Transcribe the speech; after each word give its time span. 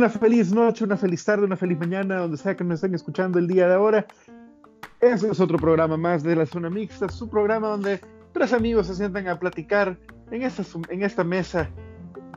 Una 0.00 0.08
feliz 0.08 0.50
noche, 0.50 0.82
una 0.82 0.96
feliz 0.96 1.22
tarde, 1.22 1.44
una 1.44 1.58
feliz 1.58 1.78
mañana, 1.78 2.20
donde 2.20 2.38
sea 2.38 2.56
que 2.56 2.64
nos 2.64 2.76
estén 2.76 2.94
escuchando 2.94 3.38
el 3.38 3.46
día 3.46 3.68
de 3.68 3.74
ahora. 3.74 4.06
Este 4.98 5.28
es 5.28 5.38
otro 5.40 5.58
programa 5.58 5.98
más 5.98 6.22
de 6.22 6.34
la 6.34 6.46
Zona 6.46 6.70
Mixta, 6.70 7.10
su 7.10 7.28
programa 7.28 7.68
donde 7.68 8.00
tres 8.32 8.54
amigos 8.54 8.86
se 8.86 8.94
sientan 8.94 9.28
a 9.28 9.38
platicar 9.38 9.98
en 10.30 10.40
esta, 10.40 10.62
en 10.88 11.02
esta 11.02 11.22
mesa 11.22 11.68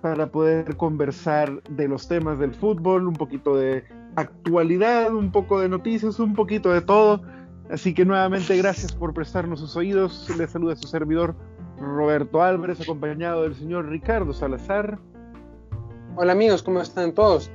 para 0.02 0.30
poder 0.30 0.76
conversar 0.76 1.64
de 1.70 1.88
los 1.88 2.06
temas 2.10 2.38
del 2.38 2.54
fútbol, 2.54 3.08
un 3.08 3.16
poquito 3.16 3.56
de 3.56 3.86
actualidad, 4.18 5.16
un 5.16 5.32
poco 5.32 5.62
de 5.62 5.70
noticias, 5.70 6.20
un 6.20 6.36
poquito 6.36 6.70
de 6.70 6.82
todo. 6.82 7.22
Así 7.70 7.94
que 7.94 8.04
nuevamente 8.04 8.58
gracias 8.58 8.92
por 8.92 9.14
prestarnos 9.14 9.62
sus 9.62 9.78
oídos. 9.78 10.30
Les 10.38 10.52
saluda 10.52 10.76
su 10.76 10.90
servidor 10.90 11.34
Roberto 11.80 12.44
Álvarez, 12.44 12.82
acompañado 12.82 13.44
del 13.44 13.56
señor 13.56 13.88
Ricardo 13.88 14.34
Salazar. 14.34 15.00
Hola 16.16 16.34
amigos, 16.34 16.62
¿cómo 16.62 16.80
están 16.80 17.12
todos? 17.16 17.50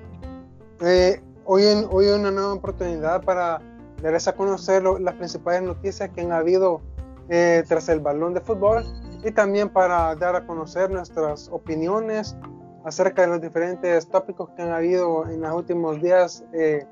Eh, 0.81 1.23
hoy, 1.45 1.63
en, 1.65 1.87
hoy 1.93 2.07
una 2.07 2.33
nueva 2.33 2.55
oportunidad 2.55 3.23
para 3.23 3.63
darles 4.03 4.27
a 4.27 4.33
conocer 4.33 4.83
las 4.83 5.15
principales 5.15 5.63
noticias 5.63 6.11
que 6.11 6.23
han 6.23 6.33
habido 6.33 6.81
eh, 7.29 7.63
tras 7.69 7.89
el 7.89 8.01
balón 8.01 8.35
de 8.35 8.41
fútbol 8.41 8.85
y 9.25 9.31
también 9.31 9.69
para 9.69 10.13
dar 10.17 10.35
a 10.35 10.45
conocer 10.45 10.91
nuestras 10.91 11.49
opiniones 11.53 12.37
acerca 12.85 13.23
de 13.23 13.29
los 13.29 13.41
diferentes 13.41 14.09
tópicos 14.09 14.51
que 14.57 14.63
han 14.63 14.73
habido 14.73 15.29
en 15.29 15.41
los 15.41 15.55
últimos 15.55 16.03
días 16.03 16.43
eh, 16.53 16.85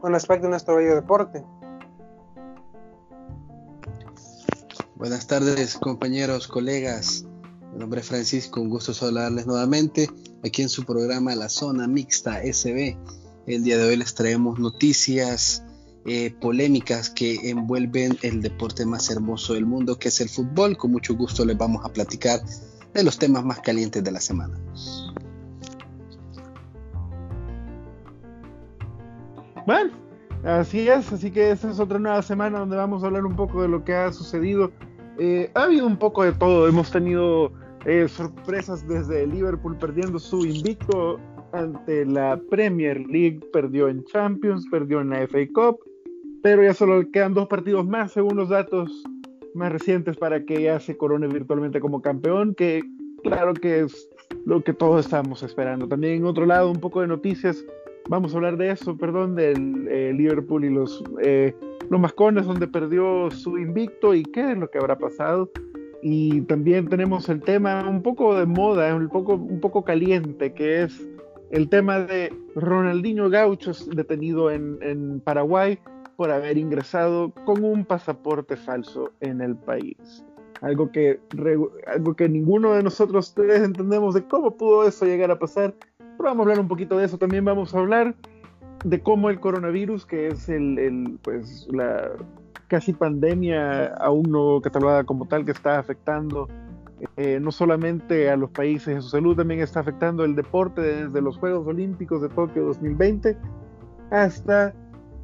con 0.00 0.14
respecto 0.14 0.48
a 0.48 0.50
nuestro 0.50 0.74
bello 0.74 0.96
deporte. 0.96 1.44
Buenas 4.96 5.28
tardes 5.28 5.78
compañeros, 5.78 6.48
colegas. 6.48 7.24
Mi 7.72 7.78
nombre 7.78 8.00
es 8.00 8.08
Francisco, 8.08 8.60
un 8.60 8.70
gusto 8.70 8.92
saludarles 8.92 9.46
nuevamente 9.46 10.08
aquí 10.44 10.62
en 10.62 10.68
su 10.68 10.84
programa 10.84 11.34
La 11.34 11.48
Zona 11.48 11.86
Mixta 11.86 12.40
SB. 12.42 12.96
El 13.46 13.64
día 13.64 13.78
de 13.78 13.84
hoy 13.84 13.96
les 13.96 14.14
traemos 14.14 14.58
noticias, 14.58 15.64
eh, 16.04 16.34
polémicas 16.40 17.10
que 17.10 17.50
envuelven 17.50 18.18
el 18.22 18.42
deporte 18.42 18.84
más 18.84 19.10
hermoso 19.10 19.54
del 19.54 19.66
mundo, 19.66 19.98
que 19.98 20.08
es 20.08 20.20
el 20.20 20.28
fútbol. 20.28 20.76
Con 20.76 20.92
mucho 20.92 21.14
gusto 21.14 21.44
les 21.44 21.56
vamos 21.56 21.84
a 21.84 21.92
platicar 21.92 22.40
de 22.92 23.02
los 23.04 23.18
temas 23.18 23.44
más 23.44 23.60
calientes 23.60 24.02
de 24.02 24.10
la 24.10 24.20
semana. 24.20 24.58
Bueno, 29.64 29.92
así 30.44 30.88
es, 30.88 31.12
así 31.12 31.30
que 31.30 31.52
esta 31.52 31.70
es 31.70 31.78
otra 31.78 32.00
nueva 32.00 32.20
semana 32.22 32.58
donde 32.58 32.76
vamos 32.76 33.04
a 33.04 33.06
hablar 33.06 33.24
un 33.24 33.36
poco 33.36 33.62
de 33.62 33.68
lo 33.68 33.84
que 33.84 33.94
ha 33.94 34.12
sucedido. 34.12 34.72
Eh, 35.18 35.52
ha 35.54 35.64
habido 35.64 35.86
un 35.86 35.98
poco 35.98 36.24
de 36.24 36.32
todo, 36.32 36.66
hemos 36.66 36.90
tenido 36.90 37.52
eh, 37.84 38.06
sorpresas 38.08 38.86
desde 38.86 39.26
Liverpool 39.26 39.76
perdiendo 39.76 40.18
su 40.18 40.44
invicto 40.46 41.18
ante 41.52 42.06
la 42.06 42.40
Premier 42.50 42.98
League, 43.06 43.40
perdió 43.52 43.88
en 43.88 44.04
Champions, 44.04 44.66
perdió 44.70 45.00
en 45.00 45.10
la 45.10 45.26
FA 45.26 45.46
Cup, 45.52 45.80
pero 46.42 46.62
ya 46.62 46.74
solo 46.74 47.02
quedan 47.10 47.34
dos 47.34 47.48
partidos 47.48 47.86
más 47.86 48.12
según 48.12 48.36
los 48.36 48.48
datos 48.48 49.02
más 49.54 49.72
recientes 49.72 50.16
para 50.16 50.44
que 50.44 50.62
ya 50.62 50.80
se 50.80 50.96
corone 50.96 51.26
virtualmente 51.28 51.80
como 51.80 52.00
campeón, 52.00 52.54
que 52.54 52.82
claro 53.22 53.54
que 53.54 53.80
es 53.80 54.08
lo 54.46 54.62
que 54.62 54.72
todos 54.72 55.04
estamos 55.04 55.42
esperando. 55.42 55.86
También 55.88 56.14
en 56.14 56.24
otro 56.24 56.46
lado, 56.46 56.70
un 56.70 56.80
poco 56.80 57.00
de 57.00 57.06
noticias, 57.06 57.64
vamos 58.08 58.32
a 58.32 58.36
hablar 58.36 58.56
de 58.56 58.70
eso, 58.70 58.96
perdón, 58.96 59.34
del 59.34 59.86
eh, 59.88 60.12
Liverpool 60.14 60.64
y 60.64 60.70
los, 60.70 61.02
eh, 61.22 61.54
los 61.90 62.00
Mascones, 62.00 62.46
donde 62.46 62.66
perdió 62.66 63.30
su 63.30 63.58
invicto 63.58 64.14
y 64.14 64.22
qué 64.22 64.52
es 64.52 64.58
lo 64.58 64.70
que 64.70 64.78
habrá 64.78 64.96
pasado. 64.96 65.50
Y 66.02 66.40
también 66.42 66.88
tenemos 66.88 67.28
el 67.28 67.40
tema 67.40 67.88
un 67.88 68.02
poco 68.02 68.36
de 68.36 68.44
moda, 68.44 68.94
un 68.94 69.08
poco, 69.08 69.34
un 69.34 69.60
poco 69.60 69.84
caliente, 69.84 70.52
que 70.52 70.82
es 70.82 71.00
el 71.52 71.68
tema 71.68 72.00
de 72.00 72.34
Ronaldinho 72.56 73.30
Gauchos 73.30 73.88
detenido 73.88 74.50
en, 74.50 74.78
en 74.82 75.20
Paraguay 75.20 75.78
por 76.16 76.30
haber 76.30 76.58
ingresado 76.58 77.32
con 77.44 77.64
un 77.64 77.84
pasaporte 77.84 78.56
falso 78.56 79.12
en 79.20 79.40
el 79.40 79.54
país. 79.56 80.24
Algo 80.60 80.90
que, 80.90 81.20
algo 81.86 82.14
que 82.14 82.28
ninguno 82.28 82.74
de 82.74 82.82
nosotros 82.82 83.34
tres 83.34 83.62
entendemos 83.62 84.14
de 84.14 84.24
cómo 84.24 84.56
pudo 84.56 84.86
eso 84.86 85.04
llegar 85.04 85.30
a 85.30 85.38
pasar. 85.38 85.74
Pero 85.98 86.16
vamos 86.18 86.38
a 86.38 86.42
hablar 86.42 86.60
un 86.60 86.68
poquito 86.68 86.96
de 86.96 87.06
eso. 87.06 87.18
También 87.18 87.44
vamos 87.44 87.74
a 87.74 87.78
hablar 87.78 88.14
de 88.84 89.00
cómo 89.00 89.30
el 89.30 89.40
coronavirus, 89.40 90.06
que 90.06 90.28
es 90.28 90.48
el, 90.48 90.78
el 90.78 91.18
pues, 91.22 91.68
la 91.72 92.12
casi 92.72 92.94
pandemia 92.94 93.88
aún 93.96 94.30
no 94.30 94.58
catalogada 94.62 95.04
como 95.04 95.26
tal, 95.26 95.44
que 95.44 95.50
está 95.50 95.78
afectando 95.78 96.48
eh, 97.18 97.38
no 97.38 97.52
solamente 97.52 98.30
a 98.30 98.36
los 98.36 98.48
países 98.48 98.88
en 98.88 99.02
su 99.02 99.10
salud, 99.10 99.36
también 99.36 99.60
está 99.60 99.80
afectando 99.80 100.24
el 100.24 100.34
deporte 100.34 100.80
desde 100.80 101.20
los 101.20 101.36
Juegos 101.36 101.66
Olímpicos 101.66 102.22
de 102.22 102.30
Tokio 102.30 102.64
2020 102.64 103.36
hasta 104.10 104.72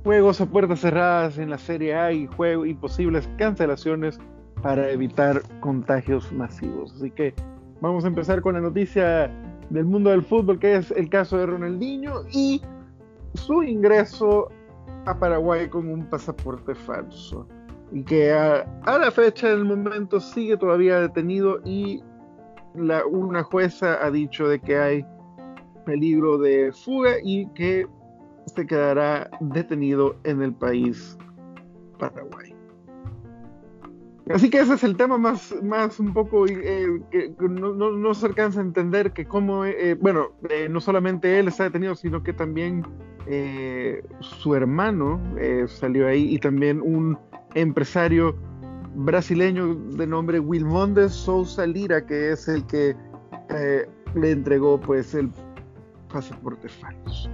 juegos 0.05 0.43
a 0.43 0.47
puertas 0.47 0.81
cerradas 0.81 1.39
en 1.39 1.49
la 1.49 1.57
Serie 1.57 1.95
A 1.95 2.13
y, 2.13 2.27
juego, 2.27 2.67
y 2.67 2.75
posibles 2.75 3.27
cancelaciones 3.39 4.19
para 4.63 4.91
evitar 4.91 5.41
contagios 5.61 6.31
masivos. 6.31 6.93
Así 6.97 7.11
que 7.11 7.33
vamos 7.81 8.05
a 8.05 8.09
empezar 8.09 8.43
con 8.43 8.57
la 8.57 8.61
noticia 8.61 9.31
del 9.71 9.87
mundo 9.87 10.11
del 10.11 10.23
fútbol, 10.23 10.59
que 10.59 10.77
es 10.77 10.91
el 10.91 11.09
caso 11.09 11.39
de 11.39 11.47
Ronaldinho 11.47 12.25
y 12.31 12.61
su 13.33 13.63
ingreso 13.63 14.51
a 15.07 15.19
Paraguay 15.19 15.69
con 15.69 15.89
un 15.89 16.09
pasaporte 16.09 16.75
falso. 16.75 17.47
Y 17.91 18.03
que 18.05 18.33
a, 18.33 18.67
la 18.87 19.11
fecha 19.11 19.49
del 19.49 19.65
momento 19.65 20.21
sigue 20.21 20.57
todavía 20.57 21.01
detenido 21.01 21.61
y 21.65 22.03
la, 22.75 23.05
una 23.07 23.43
jueza 23.43 24.05
ha 24.05 24.11
dicho 24.11 24.47
de 24.49 24.61
que 24.61 24.77
hay 24.77 25.07
peligro 25.87 26.37
de 26.37 26.71
fuga 26.73 27.13
y 27.23 27.47
que 27.55 27.87
se 28.47 28.67
quedará 28.67 29.31
detenido 29.41 30.17
en 30.25 30.43
el 30.43 30.55
país 30.55 31.17
Paraguay. 31.99 32.48
Así 34.31 34.51
que 34.51 34.61
ese 34.61 34.75
es 34.75 34.85
el 34.85 34.97
tema 34.97 35.19
más, 35.19 35.55
más 35.63 35.99
un 35.99 36.13
poco 36.13 36.47
eh, 36.47 37.01
que 37.11 37.33
no, 37.39 38.15
se 38.15 38.27
alcanza 38.27 38.61
a 38.61 38.63
entender 38.63 39.13
que 39.13 39.27
cómo, 39.27 39.65
eh, 39.65 39.95
bueno, 39.95 40.33
eh, 40.51 40.69
no 40.69 40.81
solamente 40.81 41.39
él 41.39 41.49
está 41.49 41.65
detenido, 41.65 41.95
sino 41.95 42.23
que 42.23 42.33
también 42.33 42.87
su 44.21 44.55
hermano 44.55 45.21
salió 45.67 46.09
ahí 46.09 46.35
y 46.35 46.39
también 46.39 46.81
un 46.81 47.19
empresario 47.55 48.35
brasileño 48.95 49.75
de 49.75 50.07
nombre 50.07 50.41
Wilmondes 50.41 51.13
Souza 51.13 51.67
Lira, 51.67 52.07
que 52.07 52.33
es 52.33 52.49
el 52.49 52.65
que 52.65 52.97
le 54.15 54.31
entregó 54.31 54.81
pues 54.81 55.15
el 55.15 55.31
pasaporte 56.11 56.71
falso 56.71 57.29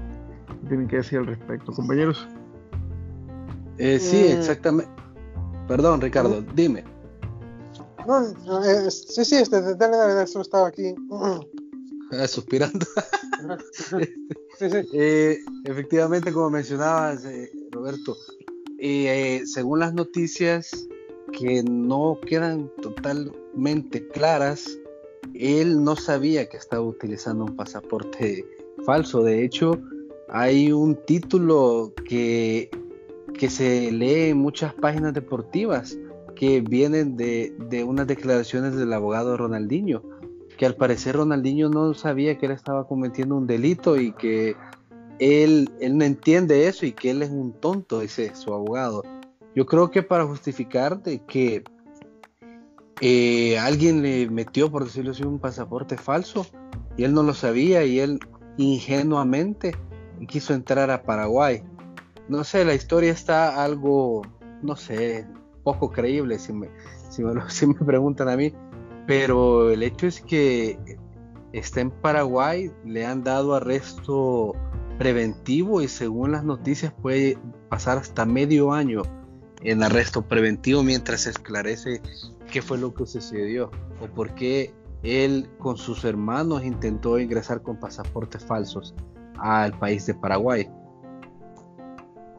tienen 0.69 0.89
que 0.89 0.97
decir 0.97 1.19
al 1.19 1.27
respecto, 1.27 1.73
compañeros? 1.73 2.29
Eh, 3.79 3.99
sí, 3.99 4.17
eh, 4.17 4.39
exactamente. 4.39 4.91
Perdón, 5.69 6.01
Ricardo, 6.01 6.43
dime. 6.55 6.85
No, 8.07 8.65
eh, 8.65 8.91
sí, 8.91 9.25
sí, 9.25 9.37
este, 9.37 9.61
dale, 9.61 9.97
dale, 9.97 10.15
dale, 10.15 10.27
solo 10.27 10.43
estaba 10.43 10.69
aquí. 10.69 10.95
Ah, 12.13 12.29
suspirando. 12.29 12.87
sí, 14.59 14.71
sí. 14.71 15.39
efectivamente, 15.65 16.33
como 16.33 16.51
mencionabas, 16.51 17.25
Roberto, 17.73 18.17
según 19.47 19.81
las 19.81 19.95
noticias 19.95 20.87
que 21.33 21.65
no 21.65 22.19
quedan 22.27 22.71
totalmente 22.83 24.07
claras, 24.09 24.79
él 25.35 25.83
no 25.83 25.97
sabía 25.97 26.49
que 26.49 26.57
estaba 26.57 26.83
utilizando 26.83 27.45
un 27.47 27.57
pasaporte 27.57 28.45
falso. 28.85 29.23
De 29.23 29.45
hecho, 29.45 29.81
hay 30.29 30.73
un 30.73 30.97
título 31.07 31.93
que, 32.09 32.71
que 33.39 33.51
se 33.51 33.91
lee 33.93 34.31
en 34.31 34.39
muchas 34.39 34.75
páginas 34.75 35.13
deportivas 35.13 35.99
que 36.35 36.61
vienen 36.61 37.17
de, 37.17 37.85
unas 37.87 38.07
declaraciones 38.07 38.75
del 38.75 38.93
abogado 38.93 39.37
Ronaldinho, 39.37 40.03
que 40.57 40.67
al 40.67 40.75
parecer 40.77 41.17
Ronaldinho 41.17 41.69
no 41.69 41.95
sabía 41.95 42.39
que 42.39 42.47
él 42.47 42.53
estaba 42.53 42.87
cometiendo 42.87 43.37
un 43.37 43.47
delito 43.47 43.97
y 43.97 44.13
que 44.13 44.57
él, 45.19 45.71
él 45.81 45.99
no 45.99 46.05
entiende 46.05 46.67
eso 46.67 46.87
y 46.87 46.93
que 46.93 47.11
él 47.11 47.23
es 47.23 47.31
un 47.31 47.53
tonto, 47.53 48.01
dice 48.01 48.35
su 48.35 48.53
abogado. 48.53 49.03
Yo 49.55 49.67
creo 49.67 49.91
que 49.91 50.03
para 50.03 50.25
justificar 50.25 51.03
de 51.03 51.21
que 51.21 51.63
eh, 53.01 53.59
alguien 53.59 54.03
le 54.03 54.29
metió, 54.31 54.71
por 54.71 54.85
decirlo 54.85 55.13
así, 55.13 55.23
un 55.25 55.39
pasaporte 55.39 55.97
falso 55.97 56.47
y 56.97 57.05
él 57.05 57.13
no 57.13 57.23
lo 57.23 57.35
sabía 57.35 57.85
y 57.85 58.01
él 58.01 58.19
ingenuamente 58.57 59.77
quiso 60.29 60.55
entrar 60.55 60.91
a 60.91 61.03
Paraguay. 61.03 61.63
No 62.29 62.45
sé, 62.45 62.65
la 62.65 62.75
historia 62.75 63.13
está 63.13 63.63
algo, 63.63 64.23
no 64.63 64.77
sé, 64.77 65.27
poco 65.63 65.91
creíble 65.91 66.39
si 66.39 66.53
me, 66.53 66.69
si 67.49 67.67
me, 67.67 67.75
preguntan 67.75 68.29
a 68.29 68.37
mí, 68.37 68.53
pero 69.07 69.71
el 69.71 69.83
hecho 69.83 70.07
es 70.07 70.21
que 70.21 70.79
está 71.53 71.81
en 71.81 71.91
Paraguay, 71.91 72.73
le 72.85 73.07
han 73.07 73.23
dado 73.23 73.55
arresto 73.55 74.55
preventivo 74.99 75.83
y 75.83 75.89
según 75.89 76.33
las 76.33 76.45
noticias 76.45 76.93
puede 76.93 77.37
pasar 77.69 77.99
hasta 77.99 78.25
medio 78.25 78.73
año 78.73 79.03
en 79.63 79.83
arresto 79.83 80.23
preventivo 80.23 80.83
mientras 80.83 81.23
se 81.23 81.31
esclarece 81.31 82.01
qué 82.51 82.63
fue 82.63 82.79
lo 82.79 82.95
que 82.95 83.07
sucedió 83.07 83.71
o 84.01 84.07
por 84.07 84.35
qué 84.35 84.73
él 85.03 85.49
con 85.59 85.77
sus 85.77 86.05
hermanos 86.05 86.65
intentó 86.65 87.19
ingresar 87.19 87.63
con 87.63 87.79
pasaportes 87.79 88.45
falsos 88.45 88.95
al 89.39 89.79
país 89.79 90.07
de 90.07 90.15
Paraguay. 90.15 90.69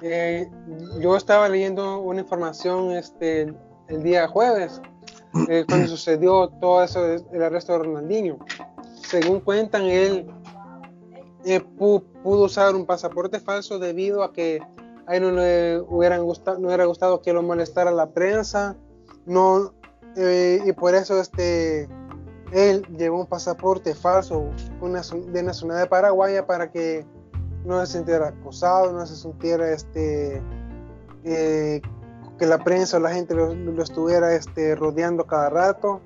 Eh, 0.02 0.50
yo 1.00 1.16
estaba 1.16 1.48
leyendo 1.48 2.00
una 2.00 2.22
información 2.22 2.92
este, 2.92 3.54
el 3.88 4.04
día 4.04 4.28
jueves, 4.28 4.82
eh, 5.50 5.66
cuando 5.70 5.88
sucedió 5.88 6.50
todo 6.50 6.84
eso, 6.84 7.06
el 7.06 7.44
arresto 7.44 7.74
de 7.74 7.80
Ronaldinho. 7.80 8.38
Según 9.08 9.40
cuentan, 9.40 9.84
él 9.84 10.28
eh, 11.46 11.62
pudo 11.62 12.04
usar 12.24 12.76
un 12.76 12.86
pasaporte 12.86 13.40
falso 13.40 13.80
debido 13.80 14.24
a 14.24 14.34
que 14.34 14.62
a 15.08 15.16
él 15.16 15.22
no 15.22 15.32
le 15.32 15.80
hubieran 15.80 16.24
gustado, 16.24 16.58
no 16.60 16.68
hubiera 16.68 16.86
gustado 16.86 17.22
que 17.22 17.32
lo 17.32 17.44
molestara 17.44 17.92
la 17.92 18.10
prensa, 18.10 18.76
no, 19.26 19.74
y 20.16 20.72
por 20.74 20.96
eso 20.96 21.20
este, 21.20 21.88
él 22.52 22.86
llevó 22.98 23.20
un 23.20 23.28
pasaporte 23.28 23.94
falso 23.94 24.50
de 25.28 25.44
nacionalidad 25.44 25.90
paraguaya 25.90 26.48
para 26.48 26.72
que 26.72 27.06
no 27.66 27.86
se 27.86 27.94
sintiera 27.94 28.30
acosado, 28.30 28.94
no 28.94 29.06
se 29.06 29.16
sintiera 29.16 29.72
este, 29.72 30.42
eh, 31.24 31.82
que 32.38 32.46
la 32.46 32.64
prensa 32.64 32.98
o 32.98 33.00
la 33.00 33.14
gente 33.14 33.34
lo, 33.34 33.82
estuviera 33.82 34.34
este, 34.36 34.76
rodeando 34.76 35.26
cada 35.26 35.50
rato, 35.50 36.02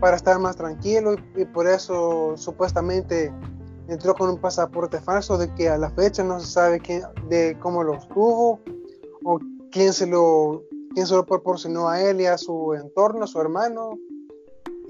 para 0.00 0.16
estar 0.16 0.38
más 0.38 0.56
tranquilo 0.56 1.16
y, 1.36 1.44
por 1.44 1.66
eso 1.66 2.36
supuestamente 2.36 3.32
entró 3.88 4.14
con 4.14 4.30
un 4.30 4.38
pasaporte 4.38 5.00
falso 5.00 5.38
de 5.38 5.52
que 5.54 5.68
a 5.68 5.76
la 5.76 5.90
fecha 5.90 6.22
no 6.22 6.38
se 6.38 6.46
sabe 6.46 6.78
quién, 6.78 7.02
de 7.28 7.56
cómo 7.60 7.82
lo 7.82 7.94
obtuvo 7.94 8.60
o 9.24 9.40
quién 9.72 9.92
se 9.92 10.06
lo 10.06 10.62
quién 10.94 11.06
se 11.06 11.14
lo 11.14 11.26
proporcionó 11.26 11.88
a 11.88 12.00
él 12.00 12.20
y 12.20 12.26
a 12.26 12.38
su 12.38 12.74
entorno, 12.74 13.24
a 13.24 13.26
su 13.26 13.40
hermano, 13.40 13.98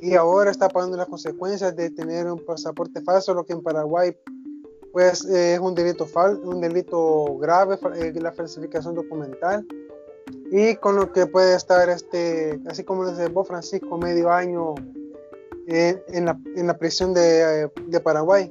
y 0.01 0.15
ahora 0.15 0.51
está 0.51 0.69
pagando 0.69 0.97
las 0.97 1.09
consecuencias 1.09 1.75
de 1.75 1.91
tener 1.91 2.31
un 2.31 2.45
pasaporte 2.45 3.01
falso, 3.03 3.35
lo 3.35 3.45
que 3.45 3.53
en 3.53 3.63
Paraguay 3.63 4.17
pues 4.93 5.25
eh, 5.27 5.55
es 5.55 5.61
un 5.61 5.75
delito 5.75 6.07
fal 6.07 6.41
un 6.45 6.61
delito 6.61 7.37
grave, 7.39 7.79
eh, 7.97 8.13
la 8.21 8.33
falsificación 8.33 8.95
documental 8.95 9.67
y 10.51 10.77
con 10.77 10.97
lo 10.97 11.13
que 11.13 11.27
puede 11.27 11.55
estar 11.55 11.89
este, 11.89 12.59
así 12.67 12.85
como 12.85 13.09
dice 13.09 13.29
vos 13.29 13.49
Francisco, 13.49 13.99
medio 13.99 14.31
año 14.31 14.75
eh, 15.67 16.03
en, 16.09 16.25
la, 16.25 16.39
en, 16.57 16.67
la, 16.67 16.79
prisión 16.79 17.13
de, 17.13 17.71
de 17.87 18.01
Paraguay. 18.01 18.49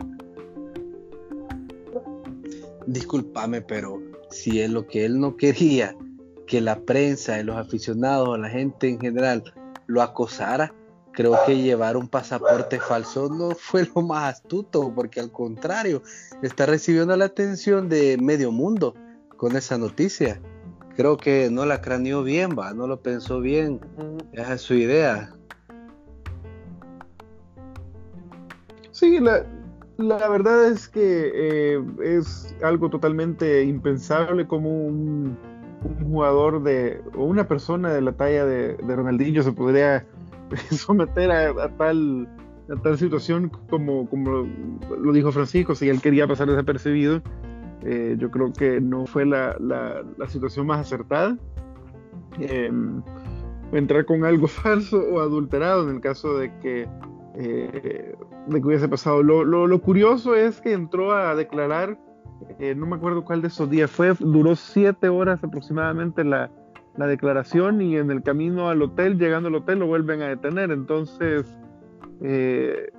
Disculpame, 2.85 3.61
pero 3.61 3.99
si 4.29 4.61
es 4.61 4.69
lo 4.69 4.85
que 4.85 5.05
él 5.05 5.19
no 5.19 5.35
quería, 5.35 5.95
que 6.45 6.61
la 6.61 6.79
prensa 6.79 7.41
los 7.43 7.57
aficionados, 7.57 8.39
la 8.39 8.49
gente 8.49 8.89
en 8.89 8.99
general 8.99 9.43
lo 9.87 10.01
acosara, 10.01 10.73
creo 11.17 11.35
que 11.47 11.57
llevar 11.57 11.97
un 11.97 12.07
pasaporte 12.07 12.79
falso 12.79 13.27
no 13.27 13.49
fue 13.55 13.89
lo 13.95 14.03
más 14.03 14.35
astuto, 14.35 14.93
porque 14.93 15.19
al 15.19 15.31
contrario, 15.31 16.03
está 16.43 16.67
recibiendo 16.67 17.17
la 17.17 17.25
atención 17.25 17.89
de 17.89 18.19
medio 18.21 18.51
mundo 18.51 18.93
con 19.35 19.55
esa 19.55 19.79
noticia. 19.79 20.39
Creo 20.95 21.17
que 21.17 21.49
no 21.49 21.65
la 21.65 21.81
craneó 21.81 22.21
bien, 22.21 22.51
va, 22.51 22.71
no 22.75 22.85
lo 22.85 23.01
pensó 23.01 23.41
bien. 23.41 23.79
Esa 24.31 24.53
es 24.53 24.61
su 24.61 24.75
idea. 24.75 25.33
Sí, 28.91 29.19
la, 29.97 30.29
verdad 30.29 30.67
es 30.67 30.87
que 30.87 31.31
eh, 31.33 31.83
es 32.03 32.55
algo 32.61 32.91
totalmente 32.91 33.63
impensable 33.63 34.45
como 34.45 34.69
un, 34.69 35.35
jugador 36.03 36.61
de, 36.61 37.01
o 37.15 37.23
una 37.23 37.47
persona 37.47 37.91
de 37.91 38.01
la 38.01 38.11
talla 38.11 38.45
de, 38.45 38.75
de 38.75 38.95
Ronaldinho 38.95 39.41
se 39.41 39.51
podría 39.51 40.05
someter 40.71 41.31
a, 41.31 41.69
tal, 41.77 42.27
situación 42.97 43.51
como, 43.69 44.07
lo 44.99 45.13
dijo 45.13 45.31
Francisco, 45.31 45.75
si 45.75 45.89
él 45.89 46.01
quería 46.01 46.27
pasar 46.27 46.47
desapercibido, 46.47 47.21
eh, 47.83 48.15
yo 48.19 48.31
creo 48.31 48.51
que 48.51 48.81
no 48.81 49.05
fue 49.05 49.25
la, 49.25 49.55
situación 50.27 50.67
más 50.67 50.81
acertada. 50.81 51.37
Em, 52.39 53.01
entrar 53.71 54.05
con 54.05 54.23
algo 54.23 54.47
falso 54.47 54.97
o 54.99 55.19
adulterado 55.19 55.89
en 55.89 55.95
el 55.95 56.01
caso 56.01 56.37
de 56.37 56.51
que, 56.59 56.87
eh, 57.35 58.15
hubiese 58.47 58.87
pasado. 58.87 59.23
Lo, 59.23 59.43
lo, 59.43 59.67
lo, 59.67 59.81
curioso 59.81 60.35
es 60.35 60.61
que 60.61 60.73
entró 60.73 61.13
a 61.13 61.35
declarar, 61.35 61.97
eh, 62.59 62.75
no 62.75 62.85
me 62.85 62.95
acuerdo 62.95 63.23
cuál 63.23 63.41
de 63.41 63.47
esos 63.47 63.69
días 63.69 63.89
fue, 63.89 64.13
duró 64.19 64.55
siete 64.55 65.09
horas 65.09 65.43
aproximadamente 65.43 66.23
la, 66.23 66.49
la 66.97 67.07
declaración 67.07 67.81
y 67.81 67.95
en 67.95 68.11
el 68.11 68.23
camino 68.23 68.69
al 68.69 68.81
hotel, 68.81 69.17
llegando 69.17 69.49
al 69.49 69.55
hotel, 69.55 69.79
lo 69.79 69.87
vuelven 69.87 70.21
a 70.21 70.27
detener. 70.27 70.71
Entonces, 70.71 71.45
eh, 72.21 72.91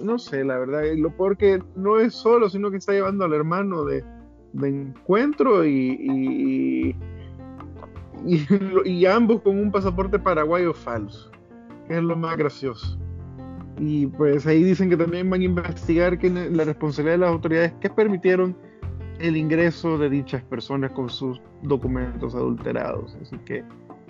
no 0.00 0.18
sé, 0.18 0.44
la 0.44 0.58
verdad, 0.58 0.82
lo 0.96 1.16
peor 1.16 1.36
que 1.36 1.62
no 1.76 1.98
es 1.98 2.14
solo, 2.14 2.48
sino 2.48 2.70
que 2.70 2.78
está 2.78 2.92
llevando 2.92 3.24
al 3.24 3.32
hermano 3.32 3.84
de, 3.84 4.04
encuentro 4.60 5.64
y, 5.64 6.96
y, 8.84 9.06
ambos 9.06 9.42
con 9.42 9.58
un 9.58 9.70
pasaporte 9.70 10.18
paraguayo 10.18 10.74
falso, 10.74 11.30
que 11.86 11.96
es 11.96 12.02
lo 12.02 12.16
más 12.16 12.36
gracioso. 12.36 12.98
Y 13.78 14.06
pues 14.06 14.46
ahí 14.46 14.62
dicen 14.62 14.88
que 14.88 14.96
también 14.96 15.28
van 15.30 15.40
a 15.40 15.44
investigar 15.44 16.18
la 16.22 16.64
responsabilidad 16.64 17.14
de 17.14 17.18
las 17.18 17.30
autoridades 17.30 17.72
que 17.80 17.90
permitieron 17.90 18.56
el 19.26 19.38
ingreso 19.38 19.96
de 19.96 20.10
dichas 20.10 20.42
personas 20.44 20.90
con 20.92 21.08
sus 21.08 21.40
documentos 21.62 22.34
adulterados. 22.34 23.16
Así 23.22 23.38
que 23.38 23.64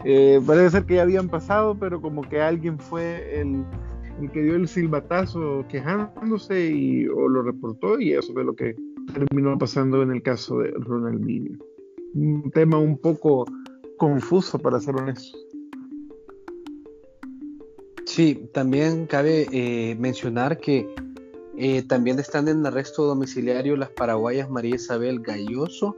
eh, 0.04 0.40
parece 0.44 0.70
ser 0.70 0.86
que 0.86 0.96
ya 0.96 1.02
habían 1.02 1.28
pasado, 1.28 1.76
pero 1.78 2.00
como 2.00 2.22
que 2.22 2.40
alguien 2.40 2.78
fue 2.80 3.40
el, 3.40 3.64
que 4.32 4.42
dio 4.42 4.56
el 4.56 4.66
silbatazo 4.66 5.64
quejándose 5.68 6.66
y, 6.66 7.06
o 7.06 7.28
lo 7.28 7.42
reportó 7.42 8.00
y 8.00 8.12
eso 8.12 8.32
fue 8.32 8.44
lo 8.44 8.56
que 8.56 8.74
terminó 9.12 9.56
pasando 9.56 10.02
en 10.02 10.10
el 10.10 10.22
caso 10.22 10.58
de 10.58 10.72
Ronaldinho. 10.72 11.58
Un 12.14 12.50
tema 12.50 12.78
un 12.78 12.98
poco 12.98 13.44
confuso 13.98 14.58
para 14.58 14.80
ser 14.80 14.96
honesto. 14.96 15.38
Sí, 18.04 18.48
también 18.52 19.06
cabe 19.06 19.46
eh, 19.52 19.96
mencionar 19.96 20.58
que 20.58 20.86
eh, 21.56 21.82
también 21.82 22.18
están 22.18 22.48
en 22.48 22.66
arresto 22.66 23.04
domiciliario 23.04 23.76
las 23.76 23.90
paraguayas 23.90 24.50
María 24.50 24.74
Isabel 24.74 25.20
Galloso 25.20 25.96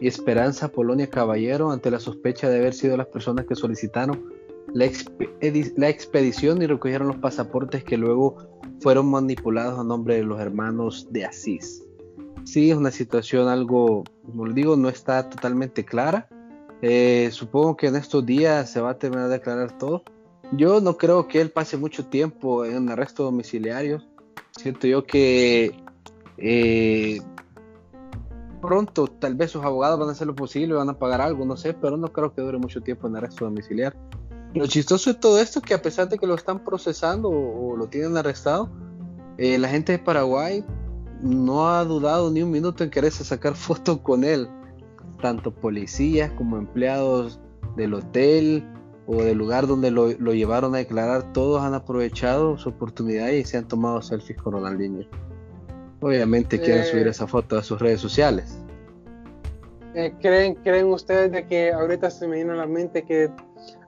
y 0.00 0.06
Esperanza 0.06 0.68
Polonia 0.68 1.10
Caballero 1.10 1.72
ante 1.72 1.90
la 1.90 1.98
sospecha 1.98 2.48
de 2.48 2.58
haber 2.58 2.74
sido 2.74 2.96
las 2.96 3.08
personas 3.08 3.46
que 3.46 3.56
solicitaron 3.56 4.32
la, 4.72 4.86
expedición 5.88 6.62
y 6.62 6.66
recogieron 6.66 7.08
los 7.08 7.16
pasaportes 7.16 7.84
que 7.84 7.96
luego 7.96 8.36
fueron 8.80 9.10
manipulados 9.10 9.78
a 9.78 9.84
nombre 9.84 10.16
de 10.16 10.24
los 10.24 10.40
hermanos 10.40 11.08
de 11.10 11.24
Asís. 11.24 11.84
Sí, 12.44 12.70
es 12.70 12.76
una 12.76 12.90
situación 12.90 13.48
algo, 13.48 14.04
como 14.26 14.46
les 14.46 14.54
digo, 14.54 14.76
no 14.76 14.88
está 14.88 15.28
totalmente 15.28 15.84
clara. 15.84 16.28
Eh, 16.82 17.28
supongo 17.32 17.76
que 17.76 17.86
en 17.86 17.96
estos 17.96 18.26
días 18.26 18.70
se 18.70 18.80
va 18.80 18.90
a 18.90 18.98
terminar 18.98 19.28
de 19.28 19.36
aclarar 19.36 19.78
todo. 19.78 20.02
Yo 20.52 20.80
no 20.80 20.96
creo 20.96 21.26
que 21.26 21.40
él 21.40 21.50
pase 21.50 21.76
mucho 21.76 22.06
tiempo 22.06 22.64
en 22.64 22.88
arresto 22.90 23.22
domiciliario 23.22 24.02
siento 24.58 24.86
yo 24.86 25.04
que 25.04 25.76
eh, 26.38 27.20
pronto 28.60 29.06
tal 29.06 29.34
vez 29.34 29.50
sus 29.50 29.64
abogados 29.64 29.98
van 29.98 30.08
a 30.08 30.12
hacer 30.12 30.26
lo 30.26 30.34
posible, 30.34 30.74
van 30.74 30.88
a 30.88 30.98
pagar 30.98 31.20
algo, 31.20 31.44
no 31.44 31.56
sé, 31.56 31.74
pero 31.74 31.96
no 31.96 32.12
creo 32.12 32.34
que 32.34 32.42
dure 32.42 32.58
mucho 32.58 32.80
tiempo 32.80 33.06
en 33.06 33.16
arresto 33.16 33.44
domiciliar. 33.44 33.96
Lo 34.54 34.66
chistoso 34.66 35.12
de 35.12 35.18
todo 35.18 35.38
esto 35.40 35.58
es 35.58 35.64
que 35.64 35.74
a 35.74 35.82
pesar 35.82 36.08
de 36.08 36.16
que 36.16 36.26
lo 36.26 36.34
están 36.34 36.64
procesando 36.64 37.28
o, 37.28 37.76
lo 37.76 37.88
tienen 37.88 38.16
arrestado, 38.16 38.70
eh, 39.36 39.58
la 39.58 39.68
gente 39.68 39.92
de 39.92 39.98
Paraguay 39.98 40.64
no 41.20 41.68
ha 41.68 41.84
dudado 41.84 42.30
ni 42.30 42.42
un 42.42 42.50
minuto 42.50 42.84
en 42.84 42.90
quererse 42.90 43.24
sacar 43.24 43.54
fotos 43.56 43.98
con 44.00 44.24
él. 44.24 44.48
Tanto 45.20 45.52
policías 45.52 46.30
como 46.32 46.56
empleados 46.56 47.40
del 47.76 47.94
hotel, 47.94 48.64
o 49.06 49.22
del 49.22 49.36
lugar 49.36 49.66
donde 49.66 49.90
lo, 49.90 50.08
llevaron 50.10 50.74
a 50.74 50.78
declarar, 50.78 51.32
todos 51.32 51.62
han 51.62 51.74
aprovechado 51.74 52.56
su 52.56 52.70
oportunidad 52.70 53.28
y 53.28 53.44
se 53.44 53.58
han 53.58 53.68
tomado 53.68 54.00
selfies 54.00 54.40
con 54.40 54.54
Ronaldinho. 54.54 55.06
Obviamente 56.00 56.60
quieren 56.60 56.84
subir 56.84 57.06
esa 57.06 57.26
foto 57.26 57.58
a 57.58 57.62
sus 57.62 57.80
redes 57.80 58.00
sociales. 58.00 58.58
Eh, 59.94 60.12
¿creen, 60.20 60.56
¿Creen 60.56 60.86
ustedes 60.86 61.30
de 61.32 61.46
que 61.46 61.72
ahorita 61.72 62.10
se 62.10 62.26
me 62.26 62.36
viene 62.36 62.52
a 62.52 62.56
la 62.56 62.66
mente 62.66 63.04
que 63.04 63.30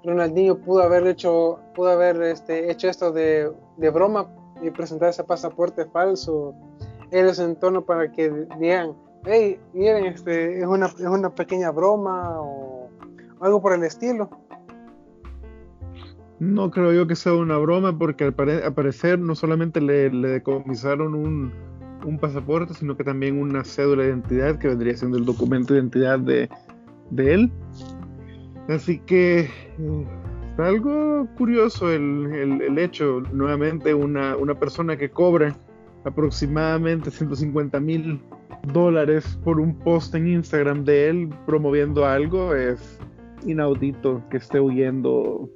Ronaldinho 0.04 0.58
pudo 0.58 0.82
haber 0.82 1.06
hecho, 1.06 1.58
pudo 1.74 1.90
haber 1.90 2.22
este, 2.22 2.70
hecho 2.70 2.88
esto 2.88 3.10
de, 3.10 3.50
de 3.76 3.90
broma 3.90 4.28
y 4.62 4.70
presentar 4.70 5.10
ese 5.10 5.24
pasaporte 5.24 5.84
falso 5.86 6.54
en 7.10 7.26
ese 7.26 7.44
entorno 7.44 7.84
para 7.84 8.10
que 8.12 8.30
digan, 8.58 8.94
hey, 9.24 9.60
miren, 9.72 10.06
este, 10.06 10.60
es, 10.60 10.66
una, 10.66 10.86
es 10.86 11.00
una 11.00 11.34
pequeña 11.34 11.70
broma 11.70 12.40
o 12.40 12.88
algo 13.40 13.60
por 13.60 13.72
el 13.72 13.82
estilo? 13.84 14.30
No 16.38 16.70
creo 16.70 16.92
yo 16.92 17.06
que 17.06 17.16
sea 17.16 17.34
una 17.34 17.56
broma 17.56 17.96
porque 17.98 18.24
al, 18.24 18.34
parecer 18.34 19.18
no 19.18 19.34
solamente 19.34 19.80
le, 19.80 20.10
decomisaron 20.10 21.14
un, 21.14 21.52
pasaporte, 22.20 22.72
sino 22.74 22.96
que 22.96 23.02
también 23.02 23.40
una 23.40 23.64
cédula 23.64 24.04
de 24.04 24.10
identidad 24.10 24.58
que 24.58 24.68
vendría 24.68 24.96
siendo 24.96 25.18
el 25.18 25.24
documento 25.24 25.74
de 25.74 25.80
identidad 25.80 26.18
de, 26.20 26.48
él. 27.16 27.50
Así 28.68 28.98
que 29.00 29.40
eh, 29.40 30.06
algo 30.58 31.26
curioso 31.36 31.90
el, 31.90 32.78
hecho, 32.78 33.22
nuevamente 33.32 33.92
una 33.92 34.54
persona 34.58 34.96
que 34.96 35.10
cobra 35.10 35.56
aproximadamente 36.06 37.10
150 37.10 37.80
mil 37.80 38.20
dólares 38.72 39.38
por 39.44 39.60
un 39.60 39.74
post 39.80 40.14
en 40.14 40.28
Instagram 40.28 40.84
de 40.84 41.08
él 41.08 41.28
promoviendo 41.44 42.06
algo, 42.06 42.54
es 42.54 42.98
inaudito 43.44 44.22
que 44.30 44.38
esté 44.38 44.60
huyendo 44.60 45.50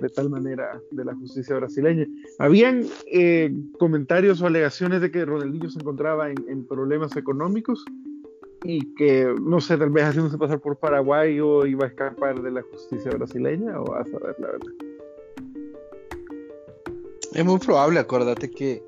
de 0.00 0.08
tal 0.08 0.30
manera 0.30 0.80
de 0.90 1.04
la 1.04 1.14
justicia 1.14 1.56
brasileña. 1.56 2.06
Habían 2.38 2.84
eh, 3.06 3.52
comentarios 3.78 4.40
o 4.40 4.46
alegaciones 4.46 5.00
de 5.00 5.10
que 5.10 5.24
Ronaldinho 5.24 5.70
se 5.70 5.80
encontraba 5.80 6.30
en, 6.30 6.66
problemas 6.66 7.16
económicos 7.16 7.84
y 8.64 8.94
que, 8.94 9.34
no 9.40 9.60
sé, 9.60 9.76
tal 9.76 9.90
vez 9.90 10.04
haciéndose 10.04 10.38
pasar 10.38 10.60
por 10.60 10.76
Paraguay 10.78 11.40
o 11.40 11.66
iba 11.66 11.84
a 11.84 11.88
escapar 11.88 12.42
de 12.42 12.50
la 12.50 12.62
justicia 12.62 13.10
brasileña 13.12 13.80
o 13.80 13.94
a 13.94 14.04
saber 14.04 14.36
la 14.38 14.46
verdad. 14.48 14.72
Es 17.34 17.44
muy 17.44 17.58
probable, 17.58 18.00
acuérdate 18.00 18.50
que 18.50 18.82